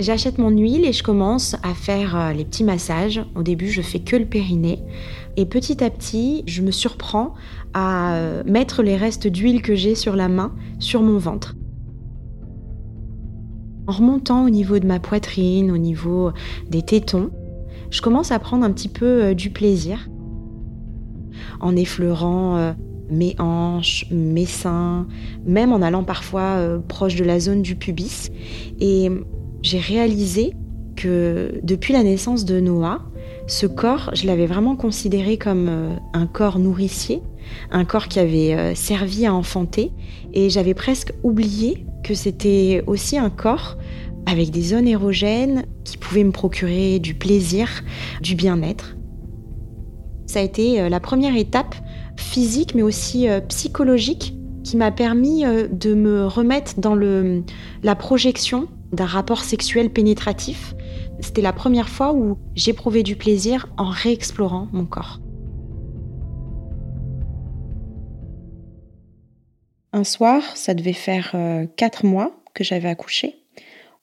J'achète 0.00 0.38
mon 0.38 0.48
huile 0.48 0.86
et 0.86 0.94
je 0.94 1.02
commence 1.02 1.56
à 1.62 1.74
faire 1.74 2.16
euh, 2.16 2.32
les 2.32 2.46
petits 2.46 2.64
massages. 2.64 3.22
Au 3.34 3.42
début, 3.42 3.68
je 3.68 3.82
fais 3.82 3.98
que 3.98 4.16
le 4.16 4.24
périnée. 4.24 4.82
Et 5.36 5.44
petit 5.44 5.84
à 5.84 5.90
petit, 5.90 6.42
je 6.46 6.62
me 6.62 6.70
surprends 6.70 7.34
à 7.74 8.14
euh, 8.14 8.42
mettre 8.46 8.82
les 8.82 8.96
restes 8.96 9.26
d'huile 9.26 9.60
que 9.60 9.74
j'ai 9.74 9.94
sur 9.94 10.16
la 10.16 10.28
main 10.28 10.54
sur 10.78 11.02
mon 11.02 11.18
ventre. 11.18 11.54
En 13.86 13.92
remontant 13.92 14.46
au 14.46 14.48
niveau 14.48 14.78
de 14.78 14.86
ma 14.86 15.00
poitrine, 15.00 15.70
au 15.70 15.76
niveau 15.76 16.32
des 16.70 16.80
tétons, 16.80 17.28
je 17.90 18.00
commence 18.00 18.32
à 18.32 18.38
prendre 18.38 18.64
un 18.64 18.72
petit 18.72 18.88
peu 18.88 19.22
euh, 19.22 19.34
du 19.34 19.50
plaisir 19.50 20.08
en 21.60 21.76
effleurant 21.76 22.74
mes 23.10 23.36
hanches, 23.38 24.06
mes 24.10 24.46
seins, 24.46 25.06
même 25.44 25.72
en 25.72 25.82
allant 25.82 26.04
parfois 26.04 26.58
proche 26.88 27.16
de 27.16 27.24
la 27.24 27.38
zone 27.38 27.60
du 27.60 27.76
pubis. 27.76 28.30
Et 28.80 29.10
j'ai 29.62 29.78
réalisé 29.78 30.54
que 30.96 31.60
depuis 31.62 31.92
la 31.92 32.02
naissance 32.02 32.44
de 32.44 32.60
Noah, 32.60 33.02
ce 33.46 33.66
corps, 33.66 34.10
je 34.14 34.26
l'avais 34.26 34.46
vraiment 34.46 34.76
considéré 34.76 35.38
comme 35.38 35.98
un 36.12 36.26
corps 36.26 36.58
nourricier, 36.58 37.22
un 37.70 37.84
corps 37.84 38.08
qui 38.08 38.20
avait 38.20 38.74
servi 38.74 39.26
à 39.26 39.34
enfanter, 39.34 39.92
et 40.32 40.50
j'avais 40.50 40.74
presque 40.74 41.12
oublié 41.22 41.86
que 42.04 42.14
c'était 42.14 42.84
aussi 42.86 43.18
un 43.18 43.30
corps 43.30 43.76
avec 44.26 44.50
des 44.50 44.62
zones 44.62 44.86
érogènes 44.86 45.64
qui 45.84 45.96
pouvaient 45.96 46.24
me 46.24 46.32
procurer 46.32 46.98
du 46.98 47.14
plaisir, 47.14 47.68
du 48.20 48.34
bien-être. 48.34 48.96
Ça 50.26 50.38
a 50.38 50.42
été 50.42 50.80
euh, 50.80 50.88
la 50.88 51.00
première 51.00 51.36
étape 51.36 51.74
physique 52.16 52.74
mais 52.76 52.82
aussi 52.82 53.28
euh, 53.28 53.40
psychologique 53.40 54.36
qui 54.62 54.76
m'a 54.76 54.92
permis 54.92 55.44
euh, 55.44 55.66
de 55.66 55.94
me 55.94 56.26
remettre 56.26 56.78
dans 56.78 56.94
la 57.82 57.94
projection 57.96 58.68
d'un 58.92 59.06
rapport 59.06 59.44
sexuel 59.44 59.90
pénétratif. 59.90 60.74
C'était 61.20 61.42
la 61.42 61.52
première 61.52 61.88
fois 61.88 62.12
où 62.12 62.38
j'éprouvais 62.54 63.02
du 63.02 63.16
plaisir 63.16 63.68
en 63.76 63.88
réexplorant 63.88 64.68
mon 64.72 64.86
corps. 64.86 65.20
Un 69.92 70.04
soir, 70.04 70.42
ça 70.56 70.74
devait 70.74 70.92
faire 70.92 71.34
quatre 71.76 72.06
mois 72.06 72.40
que 72.54 72.64
j'avais 72.64 72.88
accouché. 72.88 73.40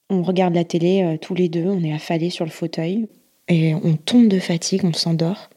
On 0.09 0.23
regarde 0.23 0.55
la 0.55 0.63
télé 0.63 1.03
euh, 1.03 1.17
tous 1.17 1.35
les 1.35 1.49
deux, 1.49 1.65
on 1.65 1.83
est 1.83 1.93
affalés 1.93 2.29
sur 2.29 2.45
le 2.45 2.51
fauteuil 2.51 3.07
et 3.49 3.75
on 3.75 3.95
tombe 3.97 4.27
de 4.27 4.39
fatigue, 4.39 4.85
on 4.85 4.93
s'endort. 4.93 5.49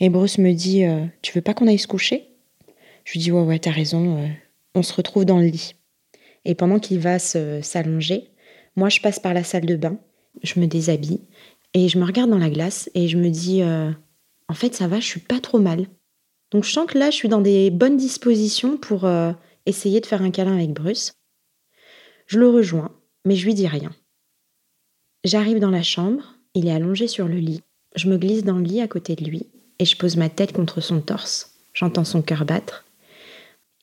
Et 0.00 0.08
Bruce 0.08 0.38
me 0.38 0.52
dit 0.52 0.84
euh, 0.84 1.06
Tu 1.22 1.32
veux 1.32 1.40
pas 1.40 1.54
qu'on 1.54 1.68
aille 1.68 1.78
se 1.78 1.86
coucher? 1.86 2.28
Je 3.04 3.12
lui 3.12 3.20
dis 3.20 3.32
Ouais, 3.32 3.42
ouais, 3.42 3.58
t'as 3.60 3.70
raison, 3.70 4.18
euh, 4.18 4.26
on 4.74 4.82
se 4.82 4.92
retrouve 4.92 5.24
dans 5.24 5.38
le 5.38 5.46
lit. 5.46 5.74
Et 6.44 6.56
pendant 6.56 6.80
qu'il 6.80 6.98
va 6.98 7.20
s'allonger, 7.20 8.31
moi 8.76 8.88
je 8.88 9.00
passe 9.00 9.18
par 9.18 9.34
la 9.34 9.44
salle 9.44 9.66
de 9.66 9.76
bain, 9.76 9.98
je 10.42 10.60
me 10.60 10.66
déshabille 10.66 11.20
et 11.74 11.88
je 11.88 11.98
me 11.98 12.04
regarde 12.04 12.30
dans 12.30 12.38
la 12.38 12.50
glace 12.50 12.90
et 12.94 13.08
je 13.08 13.16
me 13.16 13.28
dis 13.30 13.62
En 13.62 14.54
fait, 14.54 14.74
ça 14.74 14.88
va, 14.88 15.00
je 15.00 15.06
suis 15.06 15.20
pas 15.20 15.40
trop 15.40 15.58
mal. 15.58 15.86
Donc 16.50 16.64
je 16.64 16.72
sens 16.72 16.90
que 16.90 16.98
là, 16.98 17.10
je 17.10 17.16
suis 17.16 17.28
dans 17.28 17.40
des 17.40 17.70
bonnes 17.70 17.96
dispositions 17.96 18.76
pour 18.76 19.08
essayer 19.66 20.00
de 20.00 20.06
faire 20.06 20.22
un 20.22 20.30
câlin 20.30 20.54
avec 20.54 20.72
Bruce. 20.72 21.12
Je 22.26 22.38
le 22.38 22.48
rejoins 22.48 22.90
mais 23.24 23.36
je 23.36 23.44
lui 23.44 23.54
dis 23.54 23.68
rien. 23.68 23.92
J'arrive 25.24 25.60
dans 25.60 25.70
la 25.70 25.82
chambre, 25.82 26.34
il 26.54 26.66
est 26.66 26.72
allongé 26.72 27.06
sur 27.06 27.28
le 27.28 27.36
lit. 27.36 27.62
Je 27.94 28.08
me 28.08 28.16
glisse 28.16 28.44
dans 28.44 28.56
le 28.56 28.64
lit 28.64 28.80
à 28.80 28.88
côté 28.88 29.14
de 29.14 29.24
lui 29.24 29.48
et 29.78 29.84
je 29.84 29.96
pose 29.96 30.16
ma 30.16 30.28
tête 30.28 30.52
contre 30.52 30.80
son 30.80 31.00
torse. 31.00 31.54
J'entends 31.74 32.04
son 32.04 32.22
cœur 32.22 32.44
battre. 32.44 32.84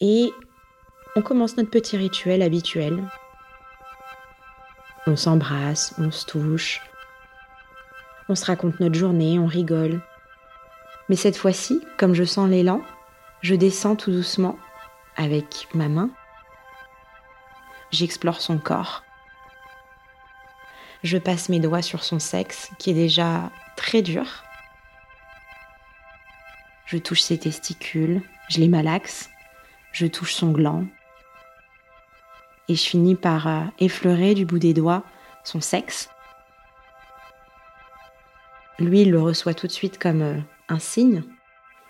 Et 0.01 0.29
on 1.15 1.21
commence 1.21 1.57
notre 1.57 1.69
petit 1.69 1.97
rituel 1.97 2.41
habituel. 2.41 3.03
On 5.07 5.15
s'embrasse, 5.15 5.93
on 5.97 6.11
se 6.11 6.25
touche, 6.25 6.81
on 8.27 8.35
se 8.35 8.45
raconte 8.45 8.79
notre 8.79 8.95
journée, 8.95 9.39
on 9.39 9.47
rigole. 9.47 10.01
Mais 11.09 11.15
cette 11.15 11.37
fois-ci, 11.37 11.81
comme 11.97 12.13
je 12.13 12.23
sens 12.23 12.47
l'élan, 12.47 12.81
je 13.41 13.55
descends 13.55 13.95
tout 13.95 14.11
doucement 14.11 14.57
avec 15.17 15.67
ma 15.73 15.89
main. 15.89 16.11
J'explore 17.91 18.39
son 18.39 18.59
corps. 18.59 19.03
Je 21.03 21.17
passe 21.17 21.49
mes 21.49 21.59
doigts 21.59 21.81
sur 21.81 22.03
son 22.03 22.19
sexe, 22.19 22.69
qui 22.77 22.91
est 22.91 22.93
déjà 22.93 23.49
très 23.75 24.01
dur. 24.01 24.43
Je 26.85 26.97
touche 26.97 27.21
ses 27.21 27.39
testicules, 27.39 28.21
je 28.49 28.59
les 28.59 28.67
malaxe, 28.67 29.29
je 29.91 30.05
touche 30.05 30.33
son 30.33 30.51
gland. 30.51 30.85
Et 32.69 32.75
je 32.75 32.83
finis 32.83 33.15
par 33.15 33.47
euh, 33.47 33.65
effleurer 33.79 34.33
du 34.33 34.45
bout 34.45 34.59
des 34.59 34.73
doigts 34.73 35.03
son 35.43 35.59
sexe. 35.59 36.09
Lui, 38.77 39.01
il 39.01 39.11
le 39.11 39.21
reçoit 39.21 39.53
tout 39.53 39.67
de 39.67 39.71
suite 39.71 39.97
comme 39.97 40.21
euh, 40.21 40.39
un 40.69 40.79
signe. 40.79 41.23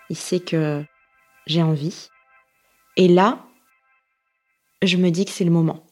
Il 0.08 0.16
sait 0.16 0.40
que 0.40 0.84
j'ai 1.46 1.62
envie. 1.62 2.08
Et 2.96 3.06
là, 3.06 3.46
je 4.82 4.96
me 4.96 5.10
dis 5.10 5.24
que 5.24 5.30
c'est 5.30 5.44
le 5.44 5.50
moment. 5.50 5.86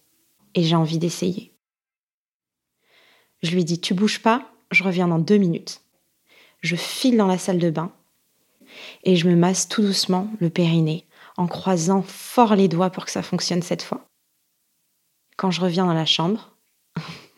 Et 0.55 0.65
j'ai 0.65 0.75
envie 0.75 0.99
d'essayer. 0.99 1.55
Je 3.43 3.53
lui 3.53 3.65
dis 3.65 3.81
Tu 3.81 3.95
bouges 3.95 4.21
pas, 4.21 4.51
je 4.73 4.83
reviens 4.83 5.07
dans 5.07 5.19
deux 5.19 5.37
minutes. 5.37 5.83
Je 6.61 6.75
file 6.75 7.17
dans 7.17 7.29
la 7.29 7.39
salle 7.39 7.59
de 7.59 7.71
bain 7.71 7.93
et 9.05 9.17
je 9.17 9.29
me 9.29 9.37
masse 9.37 9.69
tout 9.69 9.83
doucement 9.83 10.29
le 10.41 10.51
périnée 10.51 11.07
en 11.37 11.47
croisant 11.47 12.03
fort 12.03 12.57
les 12.57 12.67
doigts 12.67 12.91
pour 12.91 13.05
que 13.05 13.13
ça 13.13 13.23
fonctionne 13.23 13.63
cette 13.63 13.83
fois. 13.83 14.08
Quand 15.39 15.53
je 15.53 15.61
reviens 15.61 15.87
dans 15.87 15.95
la 15.95 16.05
chambre, 16.05 16.57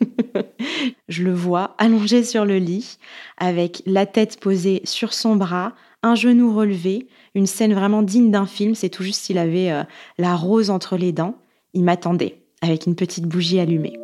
je 1.08 1.22
le 1.22 1.34
vois 1.34 1.74
allongé 1.76 2.24
sur 2.24 2.46
le 2.46 2.56
lit 2.56 2.96
avec 3.36 3.82
la 3.84 4.06
tête 4.06 4.40
posée 4.40 4.80
sur 4.84 5.12
son 5.12 5.36
bras, 5.36 5.74
un 6.02 6.14
genou 6.14 6.56
relevé, 6.56 7.08
une 7.34 7.46
scène 7.46 7.74
vraiment 7.74 8.00
digne 8.00 8.30
d'un 8.30 8.46
film, 8.46 8.74
c'est 8.74 8.88
tout 8.88 9.02
juste 9.02 9.20
s'il 9.20 9.36
avait 9.36 9.70
euh, 9.70 9.82
la 10.16 10.34
rose 10.34 10.70
entre 10.70 10.96
les 10.96 11.12
dents. 11.12 11.34
Il 11.74 11.84
m'attendait 11.84 12.40
avec 12.62 12.86
une 12.86 12.94
petite 12.94 13.26
bougie 13.26 13.60
allumée. 13.60 14.00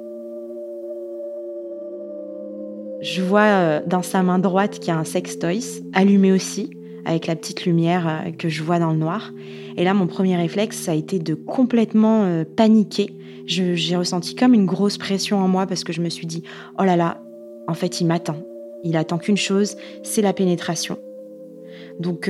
Je 3.00 3.22
vois 3.22 3.40
euh, 3.40 3.80
dans 3.86 4.02
sa 4.02 4.22
main 4.22 4.38
droite 4.38 4.78
qu'il 4.78 4.88
y 4.88 4.90
a 4.90 4.98
un 4.98 5.04
sex 5.04 5.38
toys, 5.38 5.80
allumé 5.94 6.32
aussi, 6.32 6.68
avec 7.06 7.26
la 7.26 7.36
petite 7.36 7.64
lumière 7.64 8.06
euh, 8.06 8.30
que 8.32 8.48
je 8.48 8.62
vois 8.62 8.78
dans 8.78 8.90
le 8.90 8.98
noir. 8.98 9.32
Et 9.76 9.84
là, 9.84 9.94
mon 9.94 10.06
premier 10.06 10.36
réflexe, 10.36 10.76
ça 10.76 10.92
a 10.92 10.94
été 10.94 11.18
de 11.18 11.34
complètement 11.34 12.24
euh, 12.24 12.44
paniquer. 12.44 13.16
J'ai 13.46 13.96
ressenti 13.96 14.34
comme 14.34 14.54
une 14.54 14.66
grosse 14.66 14.98
pression 14.98 15.38
en 15.38 15.46
moi 15.46 15.66
parce 15.66 15.84
que 15.84 15.92
je 15.92 16.02
me 16.02 16.08
suis 16.08 16.26
dit, 16.26 16.42
oh 16.78 16.84
là 16.84 16.96
là, 16.96 17.22
en 17.68 17.74
fait, 17.74 18.00
il 18.00 18.06
m'attend. 18.06 18.36
Il 18.82 18.96
attend 18.96 19.18
qu'une 19.18 19.36
chose, 19.36 19.76
c'est 20.02 20.20
la 20.20 20.32
pénétration. 20.32 20.98
Donc, 22.00 22.28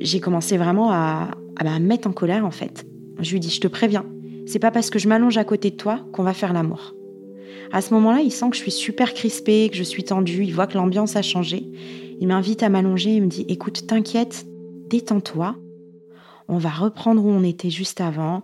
j'ai 0.00 0.20
commencé 0.20 0.56
vraiment 0.56 0.92
à, 0.92 1.30
à 1.56 1.78
me 1.80 1.86
mettre 1.86 2.06
en 2.06 2.12
colère, 2.12 2.46
en 2.46 2.52
fait. 2.52 2.86
Je 3.18 3.32
lui 3.32 3.40
dis, 3.40 3.50
je 3.50 3.60
te 3.60 3.66
préviens, 3.66 4.06
c'est 4.46 4.60
pas 4.60 4.70
parce 4.70 4.88
que 4.88 5.00
je 5.00 5.08
m'allonge 5.08 5.36
à 5.36 5.44
côté 5.44 5.70
de 5.70 5.76
toi 5.76 6.00
qu'on 6.12 6.22
va 6.22 6.32
faire 6.32 6.52
l'amour. 6.52 6.94
À 7.72 7.80
ce 7.80 7.92
moment-là, 7.94 8.20
il 8.20 8.30
sent 8.30 8.48
que 8.50 8.56
je 8.56 8.62
suis 8.62 8.70
super 8.70 9.12
crispée, 9.12 9.68
que 9.70 9.76
je 9.76 9.82
suis 9.82 10.04
tendue, 10.04 10.44
il 10.44 10.54
voit 10.54 10.68
que 10.68 10.78
l'ambiance 10.78 11.16
a 11.16 11.22
changé. 11.22 11.66
Il 12.18 12.28
m'invite 12.28 12.62
à 12.62 12.68
m'allonger 12.68 13.16
et 13.16 13.20
me 13.20 13.26
dit 13.26 13.44
Écoute, 13.48 13.86
t'inquiète, 13.86 14.46
détends-toi. 14.88 15.56
On 16.48 16.58
va 16.58 16.70
reprendre 16.70 17.24
où 17.24 17.28
on 17.28 17.42
était 17.42 17.70
juste 17.70 18.00
avant. 18.00 18.42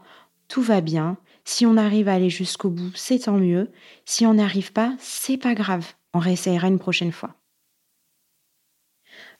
tout 0.49 0.63
va 0.63 0.81
bien. 0.81 1.17
Si 1.45 1.67
on 1.67 1.77
arrive 1.77 2.09
à 2.09 2.15
aller 2.15 2.31
jusqu'au 2.31 2.71
bout, 2.71 2.93
c'est 2.95 3.21
tant 3.21 3.39
mieux. 3.39 3.71
Si 4.05 4.27
on 4.27 4.35
n'arrive 4.35 4.73
pas, 4.73 4.95
c'est 4.99 5.39
pas 5.39 5.55
grave. 5.55 5.87
On 6.15 6.19
réessayera 6.19 6.69
une 6.69 6.79
prochaine 6.79 7.13
fois. 7.13 7.35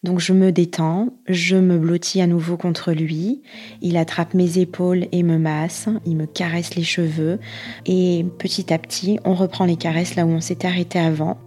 Donc 0.03 0.19
je 0.19 0.33
me 0.33 0.51
détends, 0.51 1.17
je 1.29 1.57
me 1.57 1.79
blottis 1.79 2.21
à 2.21 2.27
nouveau 2.27 2.57
contre 2.57 2.93
lui, 2.93 3.41
il 3.83 3.97
attrape 3.97 4.35
mes 4.35 4.59
épaules 4.59 5.07
et 5.13 5.23
me 5.23 5.39
masse, 5.39 5.89
il 6.05 6.17
me 6.17 6.27
caresse 6.27 6.75
les 6.75 6.83
cheveux 6.83 7.39
et 7.87 8.27
petit 8.39 8.73
à 8.73 8.79
petit 8.79 9.21
on 9.25 9.35
reprend 9.35 9.65
les 9.65 9.77
caresses 9.77 10.17
là 10.17 10.27
où 10.27 10.31
on 10.31 10.41
s'était 10.41 10.67
arrêté 10.67 10.99
avant. 10.99 11.39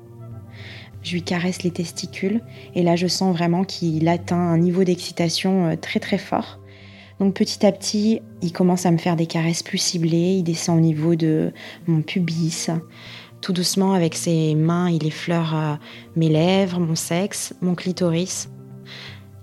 Je 1.06 1.12
lui 1.14 1.22
caresse 1.22 1.62
les 1.62 1.70
testicules 1.70 2.42
et 2.74 2.82
là 2.82 2.96
je 2.96 3.06
sens 3.06 3.36
vraiment 3.36 3.64
qu'il 3.64 4.08
atteint 4.08 4.40
un 4.40 4.58
niveau 4.58 4.84
d'excitation 4.84 5.68
euh, 5.68 5.76
très 5.76 6.00
très 6.00 6.18
fort. 6.18 6.60
Donc 7.20 7.36
petit 7.36 7.64
à 7.64 7.72
petit, 7.72 8.22
il 8.42 8.52
commence 8.52 8.88
à 8.88 8.92
me 8.92 8.98
faire 8.98 9.16
des 9.16 9.28
caresses 9.28 9.62
plus 9.62 9.78
ciblées, 9.78 10.38
il 10.38 10.44
descend 10.44 10.80
au 10.80 10.82
niveau 10.82 11.14
de 11.16 11.54
mon 11.86 12.02
pubis. 12.02 12.70
Tout 13.40 13.54
doucement, 13.54 13.94
avec 13.94 14.16
ses 14.16 14.56
mains, 14.56 14.90
il 14.90 15.06
effleure 15.06 15.56
euh, 15.56 15.76
mes 16.16 16.28
lèvres, 16.28 16.80
mon 16.80 16.96
sexe, 16.96 17.54
mon 17.62 17.76
clitoris. 17.76 18.50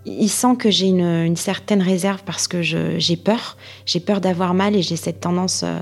Il 0.05 0.29
sent 0.29 0.57
que 0.59 0.69
j'ai 0.69 0.89
une, 0.89 1.37
certaine 1.37 1.81
réserve 1.81 2.25
parce 2.25 2.49
que 2.49 2.61
j'ai 2.61 3.17
peur. 3.17 3.57
J'ai 3.87 4.01
peur 4.01 4.21
d'avoir 4.21 4.53
mal 4.53 4.75
et 4.75 4.83
j'ai 4.83 4.97
cette 4.97 5.21
tendance 5.21 5.63
euh, 5.63 5.79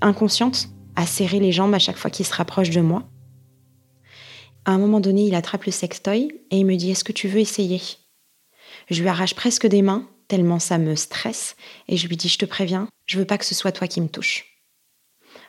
inconsciente 0.00 0.70
à 0.96 1.06
serrer 1.06 1.38
les 1.38 1.52
jambes 1.52 1.72
à 1.72 1.78
chaque 1.78 1.96
fois 1.96 2.10
qu'il 2.10 2.26
se 2.26 2.34
rapproche 2.34 2.70
de 2.70 2.80
moi. 2.80 3.04
À 4.64 4.72
un 4.72 4.78
moment 4.78 5.00
donné, 5.00 5.26
il 5.26 5.34
attrape 5.34 5.64
le 5.64 5.72
sextoy 5.72 6.28
et 6.50 6.58
il 6.58 6.66
me 6.66 6.76
dit 6.76 6.90
Est-ce 6.90 7.04
que 7.04 7.12
tu 7.12 7.28
veux 7.28 7.40
essayer? 7.40 7.80
Je 8.88 9.00
lui 9.00 9.08
arrache 9.08 9.34
presque 9.34 9.66
des 9.66 9.82
mains 9.82 10.08
tellement 10.30 10.60
ça 10.60 10.78
me 10.78 10.94
stresse, 10.94 11.56
et 11.88 11.96
je 11.96 12.06
lui 12.06 12.16
dis, 12.16 12.28
je 12.28 12.38
te 12.38 12.46
préviens, 12.46 12.88
je 13.04 13.18
veux 13.18 13.24
pas 13.24 13.36
que 13.36 13.44
ce 13.44 13.54
soit 13.54 13.72
toi 13.72 13.88
qui 13.88 14.00
me 14.00 14.08
touche. 14.08 14.46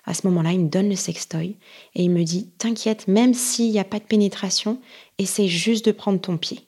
À 0.06 0.16
ce 0.16 0.26
moment-là, 0.26 0.54
il 0.54 0.62
me 0.62 0.70
donne 0.70 0.90
le 0.90 0.96
sextoy 0.96 1.60
et 1.94 2.04
il 2.04 2.10
me 2.10 2.24
dit, 2.24 2.50
t'inquiète, 2.58 3.08
même 3.08 3.36
s'il 3.36 3.72
n'y 3.72 3.80
a 3.80 3.84
pas 3.84 4.00
de 4.00 4.06
pénétration, 4.06 4.82
essaie 5.20 5.48
juste 5.48 5.86
de 5.86 5.92
prendre 5.92 6.20
ton 6.20 6.38
pied. 6.38 6.68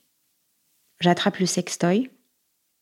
J'attrape 0.99 1.39
le 1.39 1.47
sextoy 1.47 2.11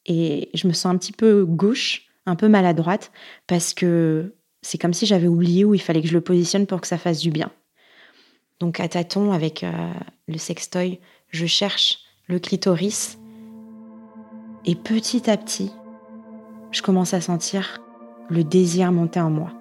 et 0.06 0.50
je 0.53 0.68
me 0.68 0.74
sens 0.74 0.94
un 0.94 0.98
petit 0.98 1.13
peu 1.13 1.46
gauche, 1.46 2.08
un 2.25 2.36
peu 2.36 2.50
maladroite, 2.50 3.13
parce 3.48 3.74
que 3.74 4.36
c'est 4.62 4.77
comme 4.77 4.94
si 4.94 5.06
j'avais 5.06 5.27
oublié 5.27 5.63
où 5.63 5.74
il 5.74 5.82
fallait 5.82 6.01
que 6.01 6.10
je 6.10 6.13
le 6.13 6.22
positionne 6.22 6.68
pour 6.68 6.82
que 6.82 6.88
ça 6.88 6.98
fasse 6.98 7.20
du 7.20 7.32
bien. 7.32 7.53
Donc 8.62 8.80
à 8.80 8.88
tâtons, 8.88 9.32
avec 9.32 9.63
euh, 9.63 9.72
le 10.27 10.38
sextoy, 10.38 11.00
je 11.30 11.48
cherche 11.48 11.98
le 12.27 12.38
clitoris 12.38 13.18
et 14.65 14.75
petit 14.75 15.32
à 15.32 15.36
petit, 15.36 15.72
je 16.70 16.84
commence 16.84 17.15
à 17.15 17.22
sentir 17.22 17.82
le 18.30 18.44
désir 18.44 18.91
monter 18.91 19.20
en 19.20 19.32
moi. 19.32 19.51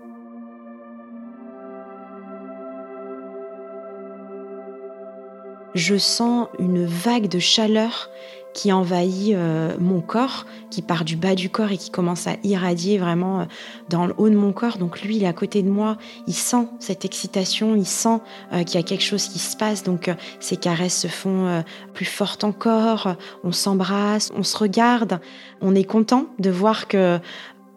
Je 5.75 5.97
sens 5.97 6.49
une 6.59 6.85
vague 6.85 7.29
de 7.29 7.39
chaleur 7.39 8.11
qui 8.53 8.73
envahit 8.73 9.35
euh, 9.35 9.77
mon 9.79 10.01
corps, 10.01 10.47
qui 10.71 10.83
part 10.83 11.05
du 11.05 11.17
bas 11.17 11.35
du 11.35 11.51
corps 11.51 11.71
et 11.71 11.77
qui 11.77 11.91
commence 11.91 12.27
à 12.27 12.35
irradier 12.43 12.99
vraiment 12.99 13.41
euh, 13.41 13.45
dans 13.89 14.07
le 14.07 14.15
haut 14.19 14.29
de 14.29 14.35
mon 14.35 14.53
corps. 14.53 14.79
Donc 14.79 15.03
lui, 15.03 15.17
il 15.17 15.23
est 15.23 15.29
à 15.29 15.33
côté 15.33 15.63
de 15.63 15.71
moi, 15.71 15.97
il 16.27 16.35
sent 16.35 16.67
cette 16.81 17.05
excitation, 17.05 17.77
il 17.77 17.87
sent 17.87 18.19
euh, 18.53 18.65
qu'il 18.65 18.81
y 18.81 18.83
a 18.83 18.87
quelque 18.87 19.05
chose 19.05 19.29
qui 19.29 19.39
se 19.39 19.57
passe. 19.57 19.85
Donc 19.85 20.11
ces 20.41 20.57
caresses 20.57 21.01
se 21.01 21.09
font 21.09 21.65
plus 21.95 22.05
fortes 22.05 22.45
encore, 22.45 23.15
on 23.45 23.53
s'embrasse, 23.53 24.31
on 24.35 24.43
se 24.43 24.57
regarde, 24.57 25.21
on 25.61 25.75
est 25.75 25.85
content 25.85 26.27
de 26.39 26.51
voir 26.51 26.89
que 26.89 27.19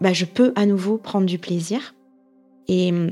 bah, 0.02 0.14
je 0.14 0.26
peux 0.26 0.54
à 0.56 0.66
nouveau 0.66 0.98
prendre 0.98 1.28
du 1.28 1.38
plaisir. 1.38 1.94
Et 2.68 2.92
hum, 2.92 3.12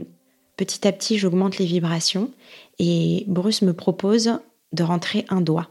petit 0.58 0.88
à 0.88 0.92
petit, 0.92 1.18
j'augmente 1.18 1.58
les 1.60 1.66
vibrations 1.66 2.32
et 2.80 3.26
Bruce 3.28 3.62
me 3.62 3.74
propose 3.74 4.40
de 4.72 4.84
rentrer 4.84 5.26
un 5.30 5.42
doigt. 5.42 5.70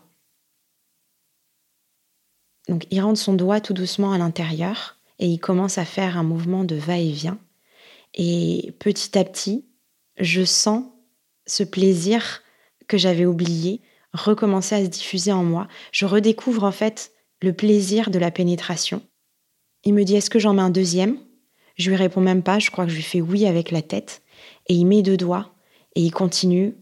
Donc 2.69 2.87
il 2.91 3.01
rentre 3.01 3.19
son 3.19 3.35
doigt 3.35 3.61
tout 3.61 3.75
doucement 3.75 4.13
à 4.13 4.19
l'intérieur 4.19 4.99
et 5.19 5.27
il 5.27 5.39
commence 5.39 5.79
à 5.79 5.85
faire 5.85 6.17
un 6.17 6.23
mouvement 6.23 6.65
de 6.65 6.77
va-et-vient. 6.77 7.39
Et 8.15 8.75
petit 8.79 9.19
à 9.19 9.25
petit, 9.25 9.65
je 10.19 10.45
sens 10.45 10.85
ce 11.47 11.63
plaisir 11.63 12.43
que 12.89 12.99
j'avais 12.99 13.27
oublié 13.27 13.83
recommencer 14.13 14.75
à 14.75 14.85
se 14.85 14.91
diffuser 14.91 15.33
en 15.33 15.45
moi. 15.45 15.69
Je 15.93 16.07
redécouvre 16.07 16.65
en 16.65 16.73
fait 16.73 17.13
le 17.43 17.53
plaisir 17.53 18.11
de 18.11 18.19
la 18.19 18.31
pénétration. 18.31 19.03
Il 19.85 19.95
me 19.95 20.05
dit 20.05 20.17
est-ce 20.17 20.31
que 20.31 20.39
j'en 20.39 20.55
mets 20.55 20.63
un 20.63 20.71
deuxième? 20.71 21.19
Je 21.77 21.91
lui 21.91 21.97
réponds 21.97 22.21
même 22.21 22.43
pas, 22.43 22.59
je 22.59 22.71
crois 22.71 22.85
que 22.85 22.91
je 22.91 22.97
lui 22.97 23.03
fais 23.03 23.21
oui 23.21 23.47
avec 23.47 23.71
la 23.71 23.83
tête. 23.83 24.23
Et 24.69 24.75
il 24.75 24.85
met 24.85 25.03
deux 25.03 25.17
doigts 25.17 25.55
et 25.95 26.03
il 26.03 26.11
continue. 26.11 26.75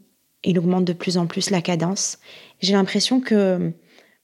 Il 0.45 0.59
augmente 0.59 0.85
de 0.85 0.93
plus 0.93 1.19
en 1.19 1.27
plus 1.27 1.51
la 1.51 1.63
cadence. 1.63 2.19
J'ai 2.61 2.73
l'impression 2.73 3.21
que 3.21 3.73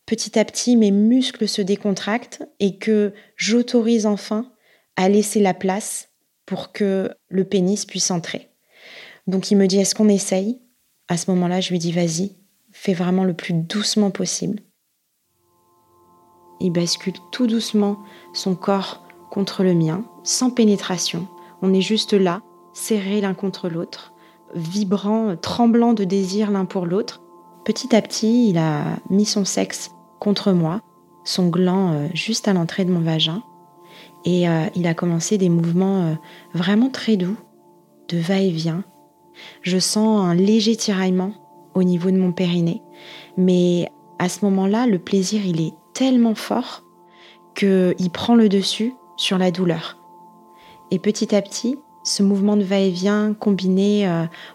petit 0.06 0.38
à 0.38 0.44
petit 0.44 0.76
mes 0.76 0.90
muscles 0.90 1.48
se 1.48 1.62
décontractent 1.62 2.42
et 2.60 2.78
que 2.78 3.12
j'autorise 3.36 4.06
enfin 4.06 4.52
à 4.96 5.08
laisser 5.08 5.40
la 5.40 5.54
place 5.54 6.10
pour 6.46 6.72
que 6.72 7.10
le 7.28 7.44
pénis 7.44 7.84
puisse 7.84 8.10
entrer. 8.10 8.50
Donc 9.26 9.50
il 9.50 9.56
me 9.56 9.66
dit 9.66 9.78
est-ce 9.78 9.94
qu'on 9.94 10.08
essaye? 10.08 10.60
À 11.08 11.16
ce 11.16 11.30
moment-là, 11.30 11.60
je 11.60 11.70
lui 11.70 11.78
dis 11.78 11.92
vas-y, 11.92 12.36
fais 12.72 12.94
vraiment 12.94 13.24
le 13.24 13.34
plus 13.34 13.54
doucement 13.54 14.10
possible. 14.10 14.60
Il 16.60 16.70
bascule 16.70 17.14
tout 17.32 17.46
doucement 17.46 17.98
son 18.32 18.54
corps 18.54 19.06
contre 19.30 19.64
le 19.64 19.74
mien, 19.74 20.06
sans 20.22 20.50
pénétration. 20.50 21.26
On 21.60 21.74
est 21.74 21.80
juste 21.80 22.12
là, 22.12 22.40
serrés 22.72 23.20
l'un 23.20 23.34
contre 23.34 23.68
l'autre, 23.68 24.13
vibrant, 24.54 25.36
tremblant 25.36 25.92
de 25.92 26.04
désir 26.04 26.50
l'un 26.50 26.64
pour 26.64 26.86
l'autre. 26.86 27.22
Petit 27.64 27.94
à 27.94 28.02
petit, 28.02 28.50
il 28.50 28.58
a 28.58 28.96
mis 29.10 29.24
son 29.24 29.44
sexe 29.44 29.90
contre 30.20 30.52
moi, 30.52 30.80
son 31.24 31.48
gland 31.48 31.92
euh, 31.92 32.08
juste 32.14 32.48
à 32.48 32.52
l'entrée 32.52 32.84
de 32.84 32.92
mon 32.92 33.00
vagin. 33.00 33.42
Et 34.24 34.48
euh, 34.48 34.66
il 34.74 34.86
a 34.86 34.94
commencé 34.94 35.38
des 35.38 35.48
mouvements 35.48 36.02
euh, 36.02 36.14
vraiment 36.54 36.90
très 36.90 37.16
doux, 37.16 37.36
de 38.08 38.18
va-et-vient. 38.18 38.84
Je 39.62 39.78
sens 39.78 40.24
un 40.24 40.34
léger 40.34 40.76
tiraillement 40.76 41.32
au 41.74 41.82
niveau 41.82 42.10
de 42.10 42.16
mon 42.16 42.32
périnée. 42.32 42.82
Mais 43.36 43.90
à 44.18 44.28
ce 44.28 44.44
moment-là, 44.44 44.86
le 44.86 44.98
plaisir, 44.98 45.44
il 45.44 45.60
est 45.60 45.74
tellement 45.92 46.34
fort 46.34 46.84
qu'il 47.54 48.10
prend 48.12 48.34
le 48.34 48.48
dessus 48.48 48.94
sur 49.16 49.38
la 49.38 49.50
douleur. 49.50 49.98
Et 50.90 50.98
petit 50.98 51.34
à 51.34 51.42
petit, 51.42 51.78
ce 52.04 52.22
mouvement 52.22 52.56
de 52.56 52.62
va-et-vient 52.62 53.34
combiné 53.34 54.06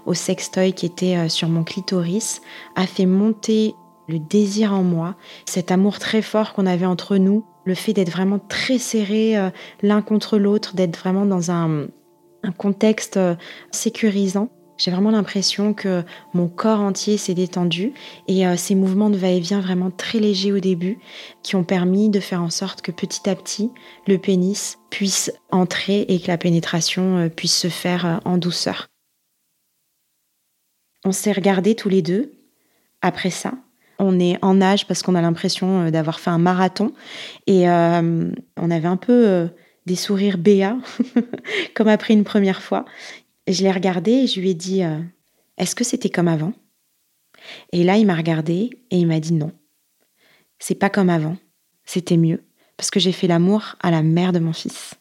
au 0.06 0.14
sextoy 0.14 0.74
qui 0.74 0.86
était 0.86 1.28
sur 1.30 1.50
mon 1.50 1.64
clitoris 1.64 2.42
a 2.76 2.86
fait 2.86 3.06
monter 3.06 3.76
le 4.10 4.20
désir 4.20 4.74
en 4.74 4.84
moi, 4.84 5.16
cet 5.46 5.72
amour 5.72 6.00
très 6.00 6.22
fort 6.22 6.54
qu'on 6.54 6.66
avait 6.66 6.86
entre 6.86 7.18
nous, 7.18 7.46
le 7.64 7.76
fait 7.76 7.94
d'être 7.94 8.12
vraiment 8.12 8.40
très 8.40 8.80
serrés 8.80 9.38
euh, 9.38 9.50
l'un 9.82 10.02
contre 10.02 10.38
l'autre, 10.38 10.76
d'être 10.76 10.98
vraiment 10.98 11.26
dans 11.26 11.52
un, 11.52 11.88
contexte 12.58 13.18
euh, 13.18 13.36
sécurisant. 13.72 14.50
J'ai 14.80 14.89
vraiment 14.89 15.12
l'impression 15.12 15.76
que 15.76 16.04
mon 16.34 16.48
corps 16.48 16.80
entier 16.80 17.18
s'est 17.18 17.36
détendu 17.36 17.94
et 18.28 18.48
euh, 18.48 18.58
ces 18.58 18.74
mouvements 18.74 19.12
de 19.12 19.18
va-et-vient 19.18 19.62
vraiment 19.62 19.92
très 19.92 20.18
légers 20.18 20.52
au 20.52 20.60
début 20.60 20.98
qui 21.44 21.56
ont 21.56 21.63
permis 21.63 22.10
de 22.10 22.20
faire 22.20 22.42
en 22.42 22.50
sorte 22.50 22.82
que 22.82 22.92
petit 22.92 23.30
à 23.30 23.36
petit 23.36 23.70
le 24.08 24.18
pénis 24.18 24.80
puisse 24.89 25.32
entrer 25.52 26.02
et 26.08 26.20
que 26.20 26.28
la 26.28 26.38
pénétration 26.38 27.30
puisse 27.36 27.56
se 27.56 27.68
faire 27.68 28.20
en 28.26 28.39
douceur. 28.39 28.88
On 31.06 31.12
s'est 31.12 31.32
regardés 31.32 31.76
tous 31.76 31.89
les 31.89 32.02
deux 32.02 32.32
après 33.02 33.30
ça 33.30 33.54
on 34.00 34.20
est 34.20 34.38
en 34.42 34.62
âge 34.62 34.88
parce 34.88 35.04
qu'on 35.04 35.15
a 35.15 35.22
l'impression 35.22 35.82
euh, 35.82 35.92
d'avoir 35.92 36.20
fait 36.20 36.30
un 36.30 36.39
marathon 36.39 36.94
et 37.46 37.70
euh, 37.70 38.32
on 38.58 38.72
avait 38.72 38.88
un 38.88 38.98
peu 38.98 39.28
euh, 39.28 39.48
des 39.86 39.96
sourires 39.96 40.38
béats, 40.38 40.78
comme 41.76 41.89
après 41.89 42.13
une 42.13 42.24
première 42.24 42.62
fois. 42.62 42.86
Je 43.54 43.64
l'ai 43.64 43.72
regardé 43.72 44.12
et 44.12 44.28
je 44.28 44.40
lui 44.40 44.52
ai 44.52 44.54
dit 44.54 44.82
Est-ce 45.58 45.76
que 45.76 45.84
c'était 45.84 46.10
comme 46.10 46.28
avant? 46.28 46.54
Et 47.72 47.84
là, 47.84 47.98
il 47.98 48.06
m'a 48.06 48.16
regardé 48.16 48.70
et 48.92 48.98
il 48.98 49.08
m'a 49.08 49.20
dit 49.20 49.34
Non, 49.34 49.52
c'est 50.60 50.76
pas 50.76 50.90
comme 50.90 51.10
avant, 51.10 51.38
c'était 51.86 52.18
mieux 52.18 52.44
parce 52.80 52.92
que 52.92 53.02
j'ai 53.02 53.12
fait 53.12 53.28
l'amour 53.28 53.76
à 53.82 53.92
la 53.92 54.02
mère 54.04 54.32
de 54.32 54.40
mon 54.40 54.54
fils. 54.54 54.96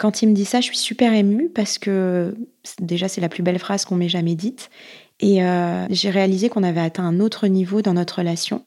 Quand 0.00 0.20
il 0.20 0.30
me 0.30 0.34
dit 0.34 0.44
ça, 0.44 0.60
je 0.60 0.66
suis 0.66 0.76
super 0.76 1.12
émue 1.12 1.48
parce 1.48 1.78
que 1.78 2.34
déjà 2.80 3.06
c'est 3.06 3.20
la 3.20 3.28
plus 3.28 3.44
belle 3.44 3.60
phrase 3.60 3.84
qu'on 3.84 3.94
m'ait 3.94 4.08
jamais 4.08 4.34
dite 4.34 4.68
et 5.20 5.44
euh, 5.44 5.86
j'ai 5.90 6.10
réalisé 6.10 6.48
qu'on 6.48 6.64
avait 6.64 6.80
atteint 6.80 7.04
un 7.04 7.20
autre 7.20 7.46
niveau 7.46 7.82
dans 7.82 7.94
notre 7.94 8.18
relation. 8.18 8.64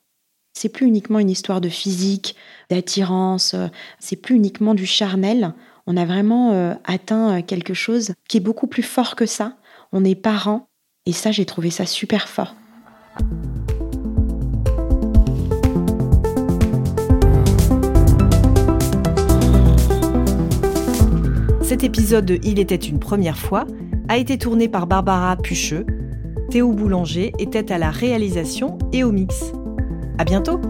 C'est 0.54 0.70
plus 0.70 0.86
uniquement 0.86 1.20
une 1.20 1.30
histoire 1.30 1.60
de 1.60 1.68
physique, 1.68 2.38
d'attirance, 2.70 3.54
euh, 3.54 3.68
c'est 4.00 4.16
plus 4.16 4.36
uniquement 4.36 4.76
du 4.76 4.86
charnel. 4.86 5.54
On 5.86 5.98
a 5.98 6.06
vraiment 6.06 6.54
euh, 6.54 6.74
atteint 6.86 7.42
quelque 7.42 7.74
chose 7.74 8.14
qui 8.30 8.38
est 8.38 8.42
beaucoup 8.42 8.68
plus 8.68 8.84
fort 8.84 9.16
que 9.16 9.26
ça. 9.26 9.58
On 9.92 10.06
est 10.06 10.16
parents 10.16 10.68
et 11.06 11.12
ça, 11.12 11.32
j'ai 11.32 11.46
trouvé 11.46 11.70
ça 11.72 11.86
super 11.86 12.30
fort. 12.30 12.56
Cet 21.62 21.84
épisode 21.84 22.26
de 22.26 22.40
Il 22.44 22.60
était 22.60 22.76
une 22.76 23.00
première 23.00 23.38
fois 23.38 23.66
a 24.08 24.18
été 24.18 24.38
tourné 24.38 24.70
par 24.70 24.88
Barbara 24.88 25.36
Pucheux. 25.38 25.86
Théo 26.50 26.72
Boulanger 26.72 27.34
était 27.40 27.72
à 27.72 27.78
la 27.78 27.90
réalisation 27.90 28.78
et 28.94 29.04
au 29.04 29.12
mix. 29.12 29.52
À 30.18 30.24
bientôt! 30.24 30.62